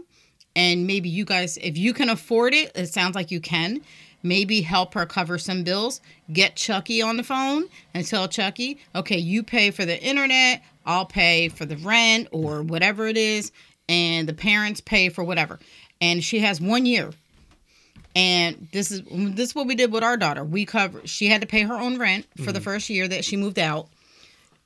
[0.57, 3.83] and maybe you guys if you can afford it, it sounds like you can.
[4.22, 6.03] Maybe help her cover some bills.
[6.31, 11.07] Get Chucky on the phone and tell Chucky, okay, you pay for the internet, I'll
[11.07, 13.53] pay for the rent or whatever it is,
[13.88, 15.61] and the parents pay for whatever.
[16.00, 17.12] And she has one year.
[18.16, 20.42] And this is this is what we did with our daughter.
[20.42, 23.37] We covered she had to pay her own rent for the first year that she
[23.37, 23.87] moved out.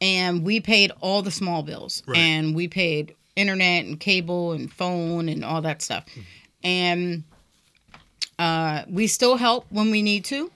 [0.01, 2.03] And we paid all the small bills.
[2.07, 2.17] Right.
[2.17, 6.07] And we paid internet and cable and phone and all that stuff.
[6.63, 7.25] And
[8.39, 10.51] uh, we still help when we need to.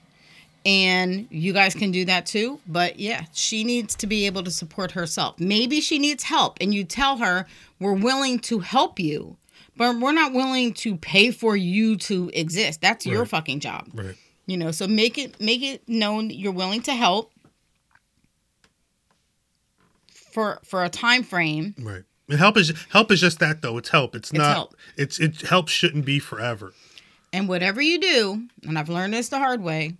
[0.66, 2.58] And you guys can do that too.
[2.66, 5.38] But yeah, she needs to be able to support herself.
[5.38, 7.46] Maybe she needs help, and you tell her,
[7.80, 9.36] we're willing to help you,
[9.76, 12.80] but we're not willing to pay for you to exist.
[12.80, 13.88] That's your fucking job.
[13.94, 14.16] right,
[14.46, 17.32] You know, so make it make it known you're willing to help
[20.12, 21.74] for for a time frame.
[21.78, 22.02] right.
[22.28, 23.78] And help is help is just that though.
[23.78, 24.14] It's help.
[24.14, 24.52] It's, not.
[24.52, 24.76] help.
[24.98, 26.74] It's it help shouldn't be forever.
[27.32, 29.96] And whatever you do, and I've learned this the hard way,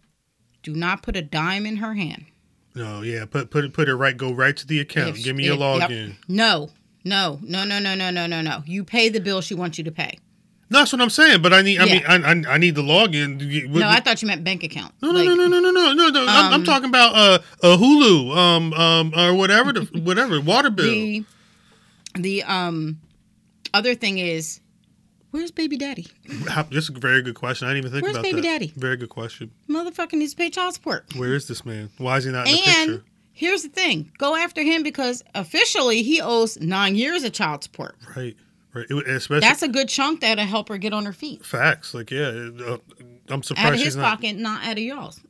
[0.62, 2.26] do not put a dime in her hand.
[2.74, 3.24] No, yeah.
[3.24, 4.16] Put put it put it right.
[4.16, 5.16] Go right to the account.
[5.18, 5.90] If- Give me your if- yep.
[5.90, 6.16] login.
[6.28, 6.70] No,
[7.04, 8.62] no, no, no, no, no, no, no, no.
[8.66, 10.18] You pay the bill she wants you to pay.
[10.70, 11.40] No, that's what I'm saying.
[11.40, 11.78] But I need.
[11.80, 11.92] I Yeah.
[11.94, 13.68] mean, I, I I need the login.
[13.70, 14.92] No, I thought you meant bank account.
[15.00, 16.26] No, no, Like, no, no, no, no, no, no, no.
[16.28, 20.68] I'm, I'm Um, talking about uh, a Hulu, um, um, or whatever, the whatever water
[20.70, 20.84] bill.
[20.86, 21.24] The
[22.14, 22.98] the um
[23.72, 24.60] other thing is,
[25.30, 26.06] where's baby daddy?
[26.70, 27.68] That's a very good question.
[27.68, 28.46] I didn't even think Where's about baby that.
[28.48, 28.72] daddy?
[28.76, 29.50] Very good question.
[29.68, 31.14] Motherfucker needs to pay child support.
[31.16, 31.90] Where is this man?
[31.98, 33.04] Why is he not in the And picture?
[33.32, 37.96] here's the thing: go after him because officially he owes nine years of child support.
[38.16, 38.36] Right,
[38.74, 38.86] right.
[38.88, 41.44] It, especially That's a good chunk that'll help her get on her feet.
[41.44, 41.94] facts.
[41.94, 42.78] Like, yeah, uh,
[43.30, 44.18] I'm Out surprised of she's his not.
[44.18, 45.20] pocket, not out of y'all's.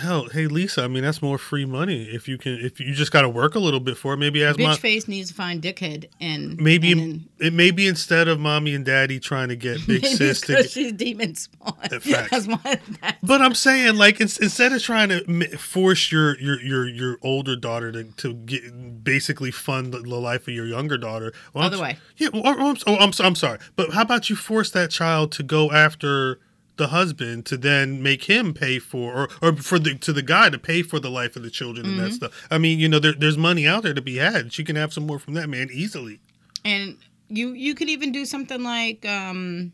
[0.00, 0.82] Hell, hey Lisa.
[0.82, 2.54] I mean, that's more free money if you can.
[2.54, 4.18] If you just got to work a little bit for it.
[4.18, 7.86] Maybe as Bitch my face needs to find dickhead and maybe and it may be
[7.86, 10.56] instead of mommy and daddy trying to get big sis to.
[10.56, 11.74] Get, she's demon spawn.
[11.90, 16.60] That's why that but I'm saying, like, ins- instead of trying to force your your
[16.60, 21.32] your your older daughter to to get basically fund the, life of your younger daughter,
[21.54, 21.98] don't Other way.
[22.16, 22.28] Yeah.
[22.34, 25.70] Or I'm, oh, I'm I'm sorry, but how about you force that child to go
[25.70, 26.40] after
[26.78, 30.48] the husband to then make him pay for or, or for the to the guy
[30.50, 32.04] to pay for the life of the children and Mm-hmm.
[32.08, 32.46] that stuff.
[32.50, 34.52] I mean, you know, there, there's money out there to be had.
[34.52, 36.20] She can have some more from that man easily.
[36.64, 36.96] and
[37.28, 39.70] you you could even do something like um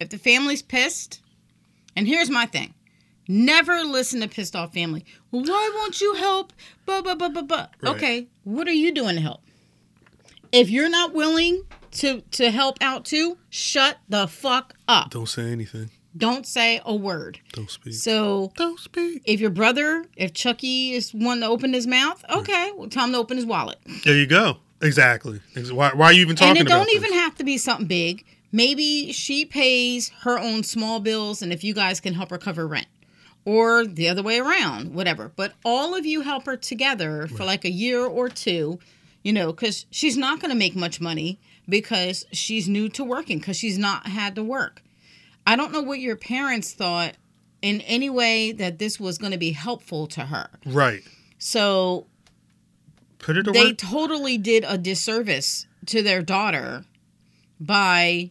[0.00, 1.20] if the family's pissed
[1.96, 2.74] and here's my thing
[3.26, 6.52] never listen to pissed off family well why won't you help
[6.84, 7.96] blah blah blah blah blah Right.
[7.96, 9.40] okay what are you doing to help
[10.52, 15.50] if you're not willing to to help out too shut the fuck up Don't say
[15.50, 15.90] anything.
[16.16, 17.94] Don't say a word Don't speak.
[17.94, 19.22] so Don't speak.
[19.24, 23.12] if your brother if chucky is one to open his mouth okay well tell him
[23.12, 24.58] to open his wallet There you go.
[24.82, 25.40] Exactly.
[25.70, 28.24] Why, why are you even talking and it don't even have to be something big.
[28.50, 32.66] Maybe she pays her own small bills, and if you guys can help her cover
[32.66, 32.86] rent,
[33.44, 35.32] or the other way around, whatever.
[35.36, 38.78] But all of you help her together for like a year or two,
[39.22, 43.38] you know, because she's not going to make much money because she's new to working
[43.38, 44.82] because she's not had to work.
[45.46, 47.14] I don't know what your parents thought
[47.62, 50.48] in any way that this was going to be helpful to her.
[50.64, 51.02] Right.
[51.38, 52.06] So
[53.18, 56.84] Put it to they totally did a disservice to their daughter
[57.58, 58.30] by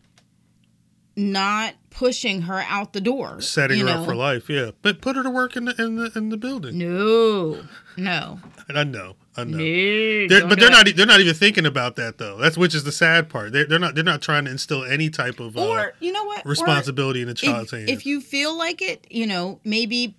[1.16, 3.42] not pushing her out the door.
[3.42, 4.00] Setting her know?
[4.02, 4.50] up for life.
[4.50, 4.72] Yeah.
[4.82, 6.78] But put her to work in the in the in the building.
[6.78, 7.64] No,
[7.98, 9.16] no, And I know.
[9.48, 9.58] No.
[9.58, 10.88] They're, but they're not.
[10.96, 12.38] They're not even thinking about that though.
[12.38, 13.52] That's which is the sad part.
[13.52, 13.96] They're, they're not.
[13.96, 16.46] They're not trying to instill any type of uh, Or you know what?
[16.46, 17.92] Or responsibility in a child's if, hands.
[17.92, 20.16] if you feel like it, you know, maybe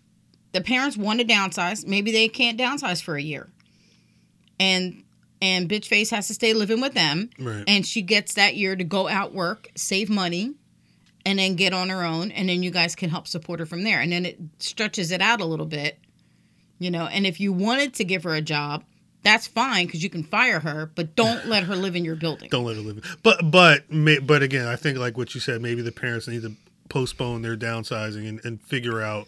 [0.52, 1.86] the parents want to downsize.
[1.86, 3.48] Maybe they can't downsize for a year,
[4.58, 5.04] and
[5.42, 7.30] and bitch face has to stay living with them.
[7.38, 7.64] right.
[7.66, 10.54] and she gets that year to go out work, save money,
[11.24, 13.82] and then get on her own and then you guys can help support her from
[13.84, 15.98] there and then it stretches it out a little bit
[16.78, 18.84] you know and if you wanted to give her a job
[19.22, 22.48] that's fine because you can fire her but don't let her live in your building
[22.50, 22.98] Don't let her live.
[22.98, 23.04] it.
[23.22, 23.84] But but
[24.26, 26.52] but again, I think like what you said, maybe the parents need to
[26.88, 29.26] postpone their downsizing and, and figure out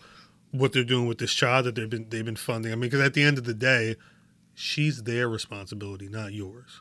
[0.50, 2.72] what they're doing with this child that they've been they've been funding.
[2.72, 3.96] I mean, because at the end of the day,
[4.55, 6.81] she's their responsibility, not yours.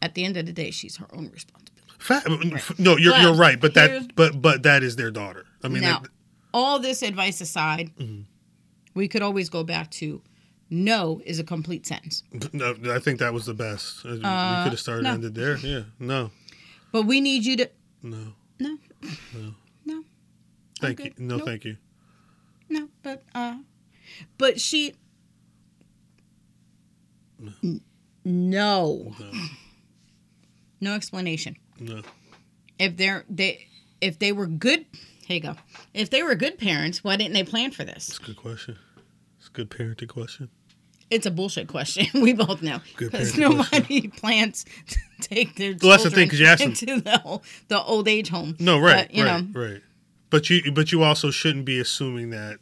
[0.00, 1.64] at the end of the day she's her own responsibility
[1.98, 2.22] Fa-
[2.78, 5.44] No, you're But you're right, but that but but that is their daughter.
[5.64, 6.10] I mean, now that,
[6.54, 8.22] all this advice aside Mm-hmm.
[8.94, 10.22] we could always go back to
[10.70, 14.04] no is a complete sentence no, I think that was the best.
[14.04, 15.14] Uh, we Uh, could have started no.
[15.14, 15.56] and ended there.
[15.58, 16.30] Yeah, no,
[16.92, 17.70] but we need you to
[18.02, 18.78] no, no
[19.34, 19.54] No.
[19.86, 20.04] no
[20.80, 21.46] thank you, no, Nope.
[21.46, 21.76] thank you.
[22.68, 23.56] No, but uh,
[24.36, 24.94] but she.
[27.62, 27.80] N-
[28.24, 29.14] No.
[29.18, 29.32] No.
[30.80, 31.56] No explanation.
[31.80, 32.02] No,
[32.78, 33.68] If they're they,
[34.00, 34.84] if they were good,
[35.26, 35.56] here you go.
[35.94, 38.08] If they were good parents, why didn't they plan for this?
[38.10, 38.76] it's a good question.
[39.38, 40.50] It's a good parenting question.
[41.10, 42.06] It's a bullshit question.
[42.20, 46.40] We both know because nobody plans to take their Well, that's the thing, children 'cause
[46.40, 48.56] you asked into the old, the old age home.
[48.58, 49.82] No, right, But, you right, know, right.
[50.30, 52.58] But you, but you also shouldn't be assuming that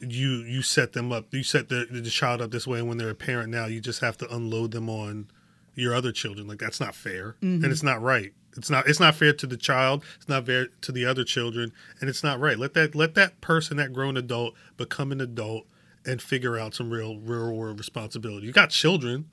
[0.00, 1.26] you you set them up.
[1.32, 3.80] You set the the child up this way, and when they're a parent now, you
[3.80, 5.28] just have to unload them on
[5.74, 6.46] your other children.
[6.46, 7.62] Like that's not fair, mm-hmm.
[7.62, 8.32] and it's not right.
[8.56, 8.88] It's not.
[8.88, 10.02] It's not fair to the child.
[10.16, 12.58] It's not fair to the other children, and it's not right.
[12.58, 15.66] Let that let that person, that grown adult, become an adult
[16.06, 18.46] and figure out some real real world responsibility.
[18.46, 19.28] You got children.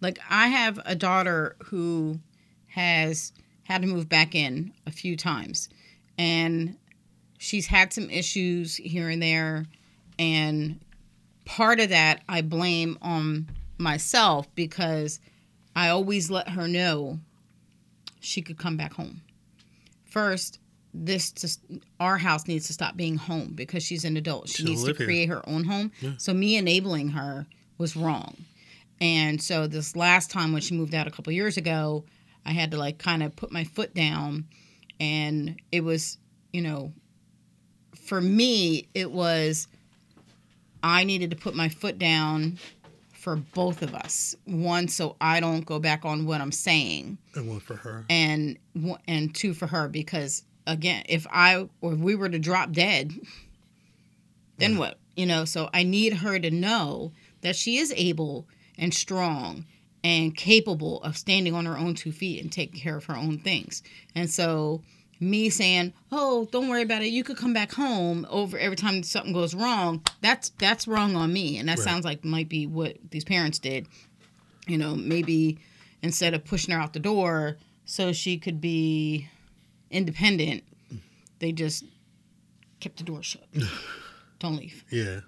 [0.00, 2.20] Like I have a daughter who
[2.68, 3.32] has
[3.64, 5.68] had to move back in a few times
[6.18, 6.76] and
[7.38, 9.66] she's had some issues here and there
[10.18, 10.78] and
[11.44, 15.20] part of that I blame on myself because
[15.74, 17.18] I always let her know
[18.20, 19.22] she could come back home.
[20.04, 20.58] First,
[21.04, 21.60] this just
[22.00, 24.48] our house needs to stop being home because she's an adult.
[24.48, 25.06] She She'll needs to live here.
[25.06, 25.92] create her own home.
[26.00, 26.12] Yeah.
[26.18, 27.46] So me enabling her
[27.78, 28.36] was wrong.
[29.00, 32.04] And so this last time when she moved out a couple years ago,
[32.46, 34.46] I had to like kind of put my foot down
[34.98, 36.16] and it was,
[36.52, 36.92] you know,
[38.06, 39.68] for me it was
[40.82, 42.58] I needed to put my foot down
[43.12, 44.34] for both of us.
[44.44, 48.04] One so I don't go back on what I'm saying And one for her.
[48.08, 52.38] and one- and two for her because again if i or if we were to
[52.38, 53.12] drop dead
[54.58, 54.98] then what?
[55.16, 58.46] You know so i need her to know that she is able
[58.78, 59.64] and strong
[60.04, 63.38] and capable of standing on her own two feet and taking care of her own
[63.38, 63.82] things.
[64.14, 64.82] And so
[65.18, 67.06] me saying oh don't worry about it.
[67.08, 70.02] You could come back home over every time something goes wrong.
[70.20, 71.84] That's that's wrong on me and that Right.
[71.84, 73.86] sounds like might be what these parents did.
[74.66, 75.58] You know maybe
[76.02, 79.28] instead of pushing her out the door so she could be
[79.96, 80.62] independent
[81.38, 81.84] they just
[82.80, 83.46] kept the door shut
[84.38, 85.20] don't leave Yeah,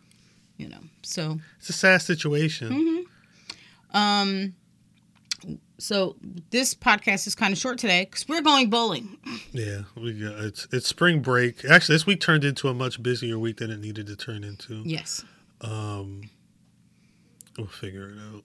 [0.57, 2.69] you know so it's a sad situation.
[2.71, 3.97] Mm-hmm.
[3.97, 4.55] um
[5.79, 6.17] so
[6.51, 9.17] this podcast is kind of short today because we're going bowling
[9.53, 11.65] Yeah, we got, it's it's spring break.
[11.65, 14.83] Actually, this week turned into a much busier week than it needed to turn into.
[14.85, 15.25] yes
[15.61, 16.23] Um,
[17.57, 18.43] we'll figure it out.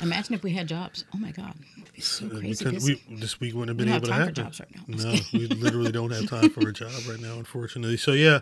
[0.00, 3.16] Imagine if we had jobs oh my god it'd be so Uh, we crazy we,
[3.16, 4.34] this week wouldn't have been able have to happen.
[4.34, 5.10] for jobs right now.
[5.12, 7.96] No, we literally don't have time for a job right now, unfortunately.
[7.96, 8.40] So yeah,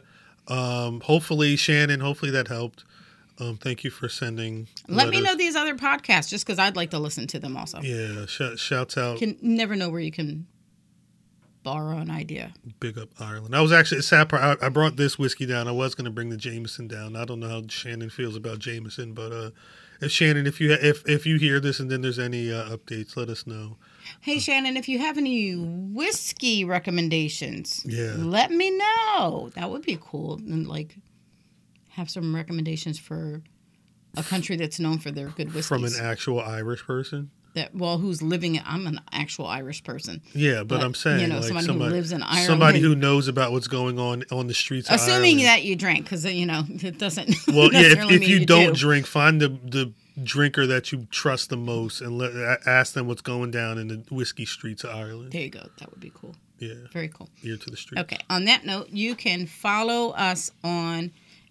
[0.49, 2.85] um, hopefully Shannon, hopefully that helped.
[3.39, 4.69] Um, thank you for sending.
[4.89, 7.81] let me know these other podcasts just because i'd like to listen to them also
[7.81, 10.47] Yeah, sh- shouts out, can never know where you can
[11.63, 13.55] borrow an idea big up Ireland.
[13.55, 14.33] I was actually sad.
[14.33, 15.69] I, I brought this whiskey down.
[15.69, 17.17] I was going to bring the Jameson down.
[17.17, 19.51] I don't know how Shannon feels about Jameson, but uh,
[20.01, 23.17] if Shannon, if you if if you hear this and then there's any uh, updates,
[23.17, 23.77] let us know.
[24.21, 28.15] Hey Shannon, if you have any whiskey recommendations, Yeah.
[28.19, 29.51] let me know.
[29.55, 30.35] That would be cool.
[30.37, 30.97] And like
[31.91, 33.43] have some recommendations for
[34.17, 35.69] a country that's known for their good whiskey.
[35.69, 37.31] From an actual Irish person.
[37.55, 40.23] That well, who's living in I'm an actual Irish person.
[40.33, 42.47] Yeah, but, But, I'm saying you know, like somebody who lives in Ireland.
[42.47, 44.89] somebody who knows about what's going on on the streets.
[44.91, 45.47] Assuming Ireland.
[45.47, 47.35] that you drink because you know it doesn't.
[47.49, 47.81] Well, yeah.
[47.81, 48.75] If, if mean you, don't do.
[48.75, 49.93] drink, find the the
[50.23, 52.33] drinker that you trust the most and let
[52.67, 55.33] ask them what's going down in the whiskey streets of Ireland.
[55.33, 55.67] there you go.
[55.79, 56.37] That would be cool.
[56.59, 57.29] Yeah, Very cool.
[57.43, 58.03] ear to the streets.
[58.03, 58.19] Okay.
[58.29, 61.11] On that note, you can follow us on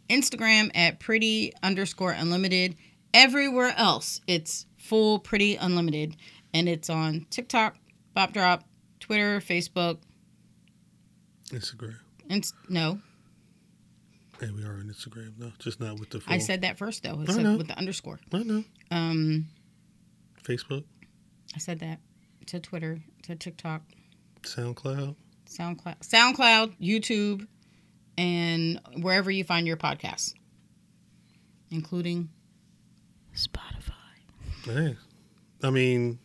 [0.10, 2.76] Instagram at pretty underscore unlimited.
[3.14, 6.15] Everywhere else, it's full pretty unlimited.
[6.53, 7.77] And it's on TikTok,
[8.15, 8.63] Bop Drop,
[8.99, 9.99] Twitter, Facebook,
[11.51, 11.97] Instagram.
[12.30, 12.99] and no,
[14.39, 15.38] Hey, we are on Instagram.
[15.38, 16.21] No, just not with the.
[16.21, 16.34] Full.
[16.34, 17.23] I said that first though.
[17.27, 17.57] I know.
[17.57, 18.19] with the underscore.
[18.32, 18.63] I know.
[18.89, 19.47] Um,
[20.43, 20.86] Facebook,
[21.53, 21.99] I said that
[22.47, 23.82] to Twitter, to TikTok,
[24.43, 25.15] SoundCloud.
[25.45, 27.47] SoundCloud, SoundCloud, YouTube,
[28.17, 30.34] and wherever you find your podcasts,
[31.69, 32.30] including
[33.36, 33.89] Spotify.
[34.66, 34.95] Hey,
[35.64, 36.20] I mean,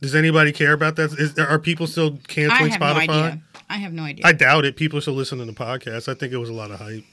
[0.00, 1.12] does anybody care about that?
[1.18, 3.06] Is, are people still canceling have Spotify?
[3.06, 3.40] no.
[3.70, 4.26] I have no idea.
[4.26, 4.76] I doubt it.
[4.76, 6.08] People are still listening to the podcast.
[6.08, 7.04] I think it was a lot of hype.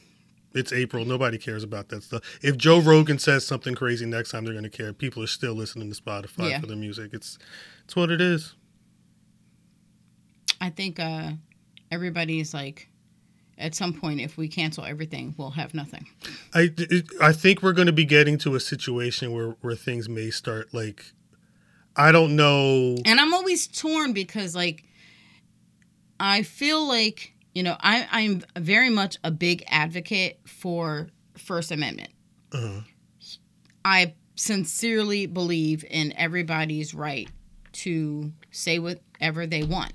[0.54, 1.06] It's April.
[1.06, 2.22] Nobody cares about that stuff.
[2.43, 4.91] If Joe Rogan says something crazy next time, they're going to care.
[4.91, 6.60] People are still listening to Spotify Yeah.
[6.60, 7.12] for the music.
[7.14, 7.39] It's
[7.86, 8.54] it's what it is.
[10.60, 11.32] I think uh,
[11.89, 12.89] everybody's like,
[13.62, 16.07] at some point, if we cancel everything, we'll have nothing.
[16.53, 16.72] I
[17.22, 20.74] I think we're going to be getting to a situation where where things may start
[20.74, 21.14] like
[21.95, 22.95] I don't know.
[23.05, 24.84] And I'm always torn because, like,
[26.20, 32.12] I feel like, you know, I, I'm very much a big advocate for First Amendment.
[32.53, 32.82] Uh,
[33.84, 37.30] I sincerely believe in everybody's right
[37.74, 39.93] to say whatever they want.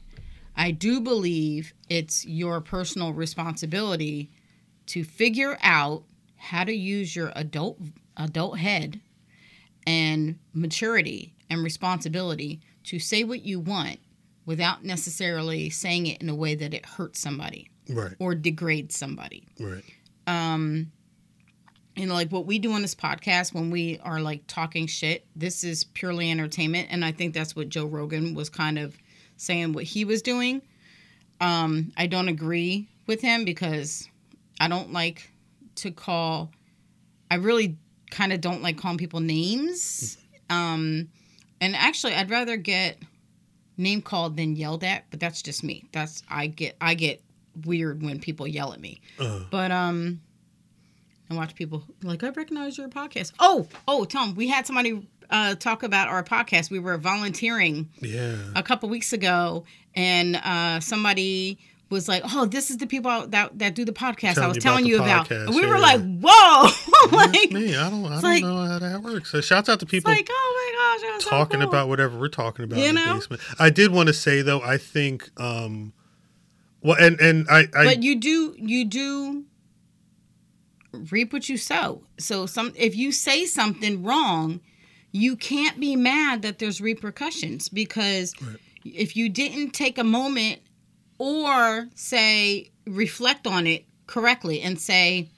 [0.56, 4.30] I do believe it's your personal responsibility
[4.86, 6.04] to figure out
[6.36, 7.78] how to use your adult
[8.16, 9.00] adult head
[9.86, 13.98] and maturity and responsibility to say what you want
[14.46, 19.46] without necessarily saying it in a way that it hurts somebody right, or degrades somebody
[19.60, 19.84] right.
[20.26, 20.90] um
[21.96, 25.26] you know like what we do on this podcast when we are like talking shit
[25.36, 28.96] this is purely entertainment and i think that's what joe rogan was kind of
[29.36, 30.62] saying what he was doing.
[31.40, 34.08] Um i don't agree with him because
[34.58, 35.30] i don't like
[35.76, 36.50] to call
[37.30, 37.76] i really
[38.10, 40.16] kind of don't like calling people names.
[40.48, 41.08] Um
[41.60, 42.98] and actually i'd rather get
[43.76, 45.84] name called than yelled at but that's just me.
[45.92, 47.20] That's i get i get
[47.64, 49.00] weird when people yell at me.
[49.18, 50.20] Uh, but um,
[51.28, 53.32] and watch people like I recognize your podcast.
[53.38, 56.70] Oh, oh, Tom, we had somebody uh, talk about our podcast.
[56.70, 58.36] We were volunteering yeah.
[58.54, 59.64] a couple weeks ago,
[59.94, 61.58] and uh, somebody
[61.90, 64.60] was like, "Oh, this is the people that that do the podcast I was you
[64.60, 66.68] telling you about." podcast, we were like, "Whoa!"
[67.16, 67.76] like, me.
[67.76, 68.04] I don't.
[68.06, 69.30] I don't like- know how that works.
[69.30, 72.18] So shouts out to people like, "Oh my gosh!" that's so talking cool." about whatever
[72.18, 73.06] we're talking about You in know?
[73.06, 73.42] the basement.
[73.58, 75.92] I did want to say though, I think um
[76.82, 79.44] well and and I, I but you do you do
[80.92, 82.02] reap what you sow.
[82.18, 84.60] So some if you say something wrong,
[85.16, 88.56] you can't be mad that there's repercussions because Right.
[88.84, 90.60] if you didn't take a moment
[91.18, 95.28] or say reflect on it correctly and say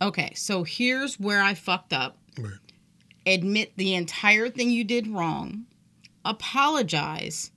[0.00, 2.18] okay, so here's where I fucked up.
[2.38, 2.52] Right.
[3.26, 5.66] Admit the entire thing you did wrong,
[6.24, 7.50] apologize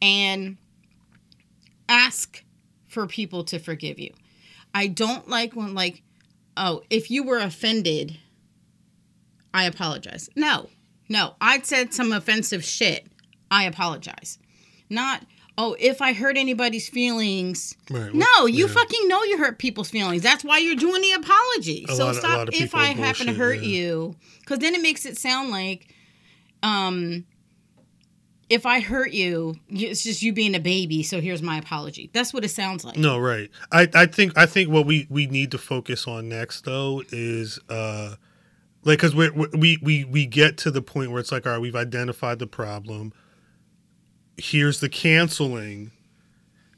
[0.00, 0.56] and
[1.88, 2.42] ask
[2.86, 4.12] for people to forgive you.
[4.74, 6.02] I don't like when like,
[6.56, 8.18] oh, if you were offended,
[9.54, 10.28] I apologize.
[10.36, 10.68] No,
[11.08, 13.06] no, I said some offensive shit.
[13.50, 14.38] I apologize.
[14.90, 15.24] Not,
[15.56, 17.74] oh, if I hurt anybody's feelings.
[17.90, 18.12] Right.
[18.14, 18.72] No, you Yeah.
[18.72, 20.22] fucking know you hurt people's feelings.
[20.22, 21.86] That's why you're doing the apology.
[21.88, 23.68] A so lot stop if I are happen to hurt yeah.
[23.68, 25.94] you, because then it makes it sound like,
[26.62, 27.24] um,
[28.50, 31.02] if I hurt you, it's just you being a baby.
[31.02, 32.10] So here's my apology.
[32.12, 32.96] That's what it sounds like.
[32.96, 33.50] No, right.
[33.72, 37.58] I, I think I think what we, we need to focus on next though is
[37.68, 38.14] uh
[38.84, 41.60] like because we we we we get to the point where it's like all right
[41.60, 43.12] we've identified the problem.
[44.36, 45.90] Here's the canceling,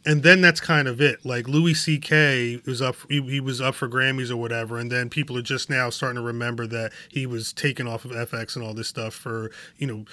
[0.06, 1.26] and then that's kind of it.
[1.26, 2.62] Like Louis C.K.
[2.66, 5.68] was up he, he was up for Grammys or whatever, and then people are just
[5.68, 9.12] now starting to remember that he was taken off of FX and all this stuff
[9.14, 10.04] for you know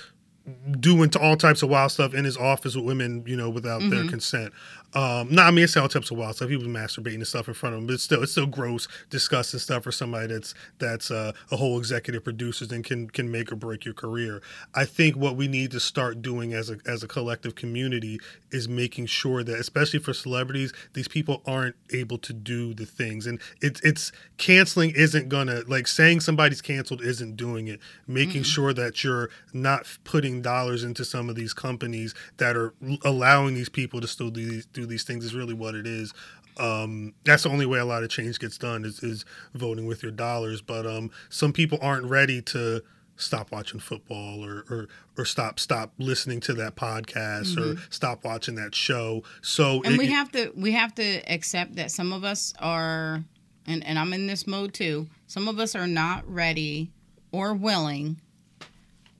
[0.80, 3.80] doing to all types of wild stuff in his office with women, you know, without
[3.82, 4.08] their Mm-hmm.
[4.10, 4.54] consent.
[4.98, 6.50] Um, no, I mean, it's all types of wild stuff.
[6.50, 8.88] He was masturbating and stuff in front of him, but it's still, it's still gross,
[9.12, 13.52] disgusting stuff for somebody that's that's uh, a whole executive producer and can can make
[13.52, 14.42] or break your career.
[14.74, 18.20] I think what we need to start doing as a as a collective community
[18.50, 23.28] is making sure that, especially for celebrities, these people aren't able to do the things,
[23.28, 27.80] and it's it's canceling isn't gonna like saying somebody's canceled isn't doing it.
[28.08, 32.74] Making sure that you're not putting dollars into some of these companies that are
[33.06, 36.14] allowing these people to still do these do these things is really what it is.
[36.58, 40.02] Um, that's the only way a lot of change gets done is, is voting with
[40.02, 40.62] your dollars.
[40.62, 42.82] But um, some people aren't ready to
[43.16, 48.56] stop watching football or, or or stop stop listening to that podcast or stop watching
[48.56, 49.24] that show.
[49.42, 53.24] So and it- we have to we have to accept that some of us are
[53.66, 56.90] and, and i'm in this mode too some of us are not ready
[57.32, 58.22] or willing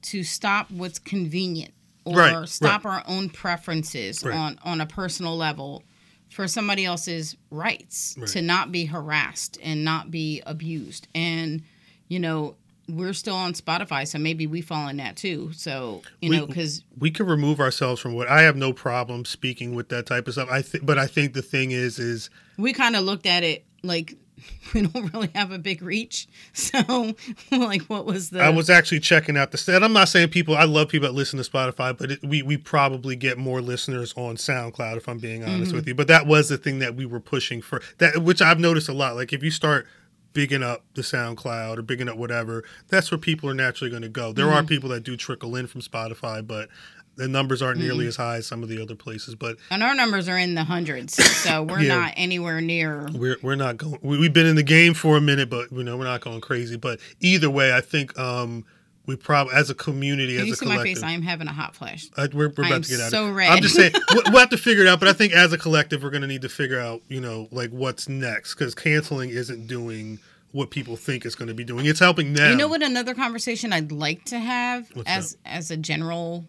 [0.04, 1.74] to stop what's convenient
[2.08, 4.36] or Right, stop our own preferences Right.
[4.36, 5.84] on on a personal level
[6.30, 8.28] for somebody else's rights Right.
[8.30, 11.62] to not be harassed and not be abused and
[12.08, 12.56] you know
[12.90, 15.52] we're still on Spotify, so maybe we fall in that too.
[15.54, 19.26] So you We- know, because we can remove ourselves from what I have no problem
[19.26, 20.48] speaking with that type of stuff.
[20.50, 23.66] I think, but I think the thing is, is we kind of looked at it
[23.84, 24.16] like
[24.74, 26.28] we don't really have a big reach.
[26.54, 27.14] So
[27.52, 28.42] like, what was the?
[28.42, 29.84] I was actually checking out the stat.
[29.84, 30.56] I'm not saying people.
[30.56, 34.14] I love people that listen to Spotify, but it, we we probably get more listeners
[34.18, 35.76] on SoundCloud if I'm being honest Mm-hmm.
[35.76, 35.96] with you.
[35.96, 37.82] But that was the thing that we were pushing for.
[38.00, 39.16] That which I've noticed a lot.
[39.16, 39.88] Like if you start
[40.34, 44.10] bigging up the SoundCloud or bigging up whatever, that's where people are naturally going to
[44.10, 44.34] go.
[44.34, 44.54] There Mm-hmm.
[44.56, 46.70] are people that do trickle in from Spotify, but
[47.18, 48.08] the numbers aren't nearly Mm-hmm.
[48.10, 49.36] as high as some of the other places.
[49.36, 51.98] But and our numbers are in the hundreds, so we're Yeah.
[51.98, 53.08] not anywhere near.
[53.14, 54.00] we're we're not going.
[54.02, 56.42] We, we've been in the game for a minute, but you know we're not going
[56.42, 56.78] crazy.
[56.78, 58.66] But either way, I think um
[59.06, 61.04] we probably as a community, Can as you a see my collective, face?
[61.04, 62.10] I am having a hot flash.
[62.18, 63.50] I, we're, we're I about to get out so of red.
[63.50, 65.00] I'm just saying we'll, we'll have to figure it out.
[65.00, 67.48] But I think as a collective, we're going to need to figure out, you know,
[67.52, 70.20] like what's next because canceling isn't doing
[70.52, 71.86] what people think it's going to be doing.
[71.86, 72.52] It's helping them.
[72.52, 72.84] You know what?
[72.84, 76.46] Another conversation I'd like to have What's as as a general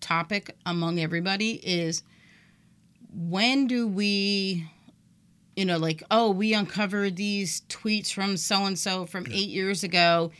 [0.00, 2.02] topic among everybody is
[3.12, 4.68] when do we
[5.56, 9.82] you know like oh we uncovered these tweets from so and so from 8 years
[9.82, 10.30] ago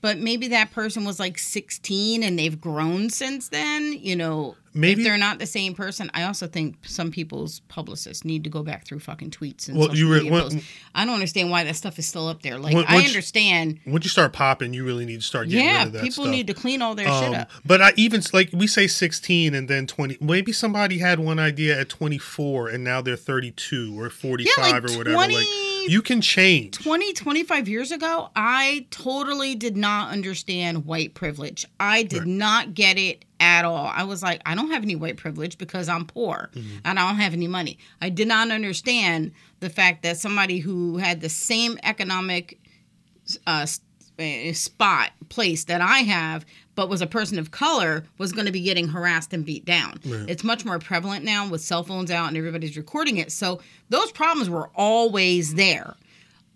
[0.00, 5.00] but maybe that person was like 16 and they've grown since then you know Maybe-
[5.00, 8.62] if they're not the same person i also think some people's publicists need to go
[8.62, 10.68] back through fucking tweets and Well, you re- media when- posts.
[10.94, 14.04] i don't understand why that stuff is still up there like When- i understand Once
[14.04, 16.34] you start popping, you really need to start getting yeah, rid of that people stuff.
[16.34, 17.50] need to clean all their shit Um, up.
[17.64, 20.18] But I even like we say 16 and then 20.
[20.20, 24.98] Maybe somebody had one idea at 24 and now they're 32 or 45 like or
[24.98, 25.14] whatever.
[25.14, 25.46] 20 like
[25.88, 26.78] you can change.
[26.78, 31.66] 20, 25 years ago, I totally did not understand white privilege.
[31.80, 32.26] I did Right.
[32.28, 33.86] not get it at all.
[33.94, 36.78] I was like, I don't have any white privilege because I'm poor Mm-hmm.
[36.84, 37.78] and I don't have any money.
[38.00, 42.58] I did not understand the fact that somebody who had the same economic
[43.46, 43.66] uh,
[44.18, 46.46] uh, spot place that I have,
[46.76, 49.98] but was a person of color, was going to be getting harassed and beat down.
[50.04, 50.26] Right.
[50.28, 53.32] It's much more prevalent now with cell phones out and everybody's recording it.
[53.32, 55.96] So those problems were always there.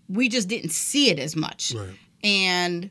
[0.07, 1.73] We just didn't see it as much.
[1.75, 1.89] Right.
[2.23, 2.89] And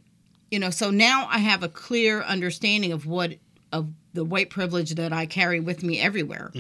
[0.51, 3.35] you know, so now I have a clear understanding of what
[3.73, 6.51] of the white privilege that I carry with me everywhere.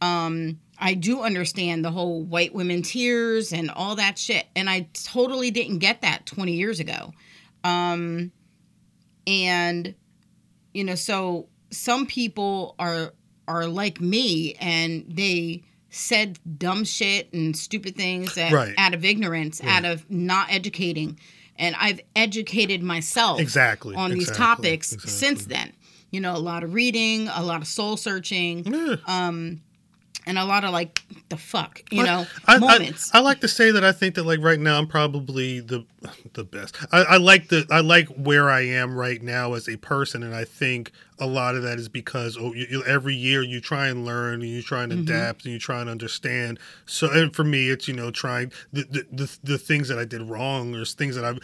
[0.00, 4.86] Um, I do understand the whole white women tears and all that shit, and I
[4.92, 7.12] totally didn't get that 20 years ago.
[7.64, 8.30] Um,
[9.26, 9.94] and
[10.72, 13.12] you know, so some people are
[13.48, 18.72] are like me, and they said dumb shit and stupid things that, Right.
[18.78, 21.18] out of ignorance, out of not educating.
[21.58, 23.96] And I've educated myself Exactly.
[23.96, 25.10] on these topics exactly.
[25.10, 25.72] since then.
[26.12, 28.96] You know, a lot of reading, a lot of soul searching, Yeah.
[29.06, 29.62] Um,
[30.26, 33.10] and a lot of like the fuck, you I- know, I, I- moments.
[33.14, 35.84] I, like to say that I think that like right now I'm probably the
[36.32, 36.76] the best.
[36.92, 40.34] I, I like the I like where I am right now as a person, and
[40.34, 43.88] I think a lot of that is because oh, you, you- every year you try
[43.88, 45.02] and learn and you try and Mm-hmm.
[45.02, 46.58] adapt and you try and understand.
[46.86, 50.04] So, and for me, it's you know trying the the, the, the things that I
[50.04, 51.38] did wrong or things that I've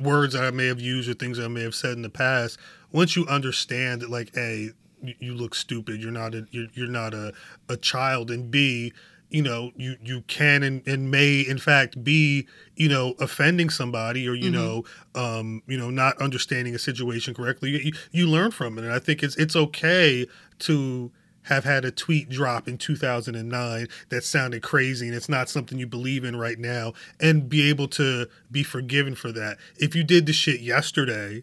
[0.00, 2.10] words that I may have used or things that I may have said in the
[2.10, 2.58] past.
[2.92, 4.70] Once you understand that, like, a
[5.18, 6.02] you, look stupid.
[6.02, 7.32] You're not a you're, you're not a,
[7.68, 8.92] a child, and B,
[9.30, 12.46] you know, you you can and, and may in fact be
[12.76, 14.84] you know offending somebody or you know
[15.14, 17.70] um you know not understanding a situation correctly.
[17.70, 20.26] You, you, you learn from it, and I think it's it's okay
[20.60, 21.10] to
[21.44, 25.86] have had a tweet drop in 2009 that sounded crazy and it's not something you
[25.86, 29.58] believe in right now and be able to be forgiven for that.
[29.76, 31.42] If you did the shit yesterday,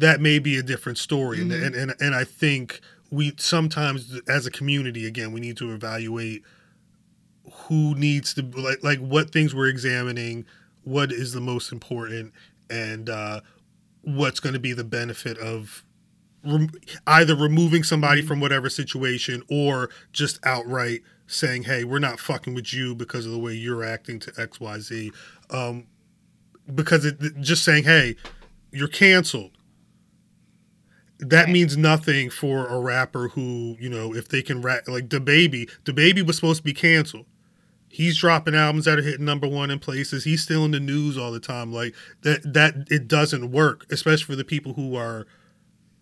[0.00, 1.40] that may be a different story.
[1.40, 2.80] And, and, and, and I think
[3.10, 6.42] we sometimes, as a community, again, we need to evaluate
[7.52, 10.46] who needs to, like, like what things we're examining,
[10.84, 12.32] what is the most important,
[12.70, 13.40] and uh,
[14.02, 15.84] what's going to be the benefit of
[16.44, 16.70] rem-
[17.06, 22.72] either removing somebody from whatever situation or just outright saying, hey, we're not fucking with
[22.72, 25.12] you because of the way you're acting to XYZ.
[25.50, 25.86] Um,
[26.74, 28.16] because it, just saying, hey,
[28.72, 29.50] you're canceled
[31.20, 31.52] that Right.
[31.52, 35.92] means nothing for a rapper who you know if they can rap like DaBaby the
[35.92, 37.26] baby was supposed to be canceled.
[37.88, 40.22] He's dropping albums that are hitting number one in places.
[40.24, 41.72] He's still in the news all the time.
[41.72, 45.26] Like that that it doesn't work especially for the people who are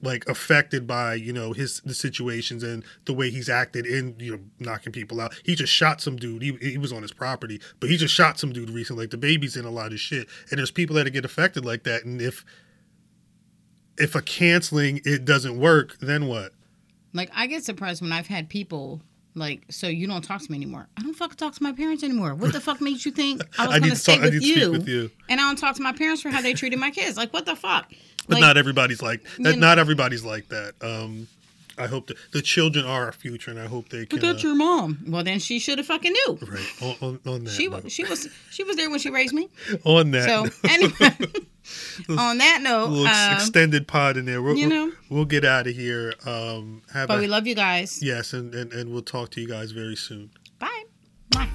[0.00, 4.32] like affected by you know his the situations and the way he's acted in you
[4.36, 5.34] know knocking people out.
[5.44, 6.42] He just shot some dude.
[6.42, 9.06] He, he was on his property but he just shot some dude recently.
[9.06, 10.28] Like DaBaby's in a lot of shit.
[10.50, 12.04] And there's people that get affected like that.
[12.04, 12.44] And if
[13.98, 16.52] if a canceling it doesn't work then what
[17.12, 19.00] Like I get surprised when I've had people
[19.34, 20.88] Like, so you don't talk to me anymore.
[20.96, 22.34] I don't fucking talk to my parents anymore.
[22.34, 24.72] What the fuck made you think I was I gonna to stay talk, with you,
[24.72, 25.10] with you.
[25.28, 27.16] And I don't talk to my parents for how they treated my kids.
[27.16, 27.88] Like, what the fuck?
[28.26, 29.38] But Like, not everybody's like that.
[29.40, 30.72] know- Not everybody's like that.
[30.82, 31.28] Um,
[31.78, 34.18] I hope that the children are our future, and I hope they can.
[34.18, 34.98] but that's uh, your mom.
[35.06, 36.38] Well, then she should have fucking knew.
[36.42, 37.50] right on, on, on that.
[37.52, 37.84] She note.
[37.84, 39.48] was she was she was there when she raised me.
[39.84, 40.24] on that.
[40.28, 40.54] So note.
[40.68, 41.32] anyway,
[42.08, 44.42] on that note, little um, extended pod in there.
[44.42, 46.14] We'll, you know, we'll, we'll get out of here.
[46.26, 48.02] Um, but a, we love you guys.
[48.02, 50.30] Yes, and, and, and we'll talk to you guys very soon.
[50.58, 50.84] Bye.
[51.30, 51.48] Bye.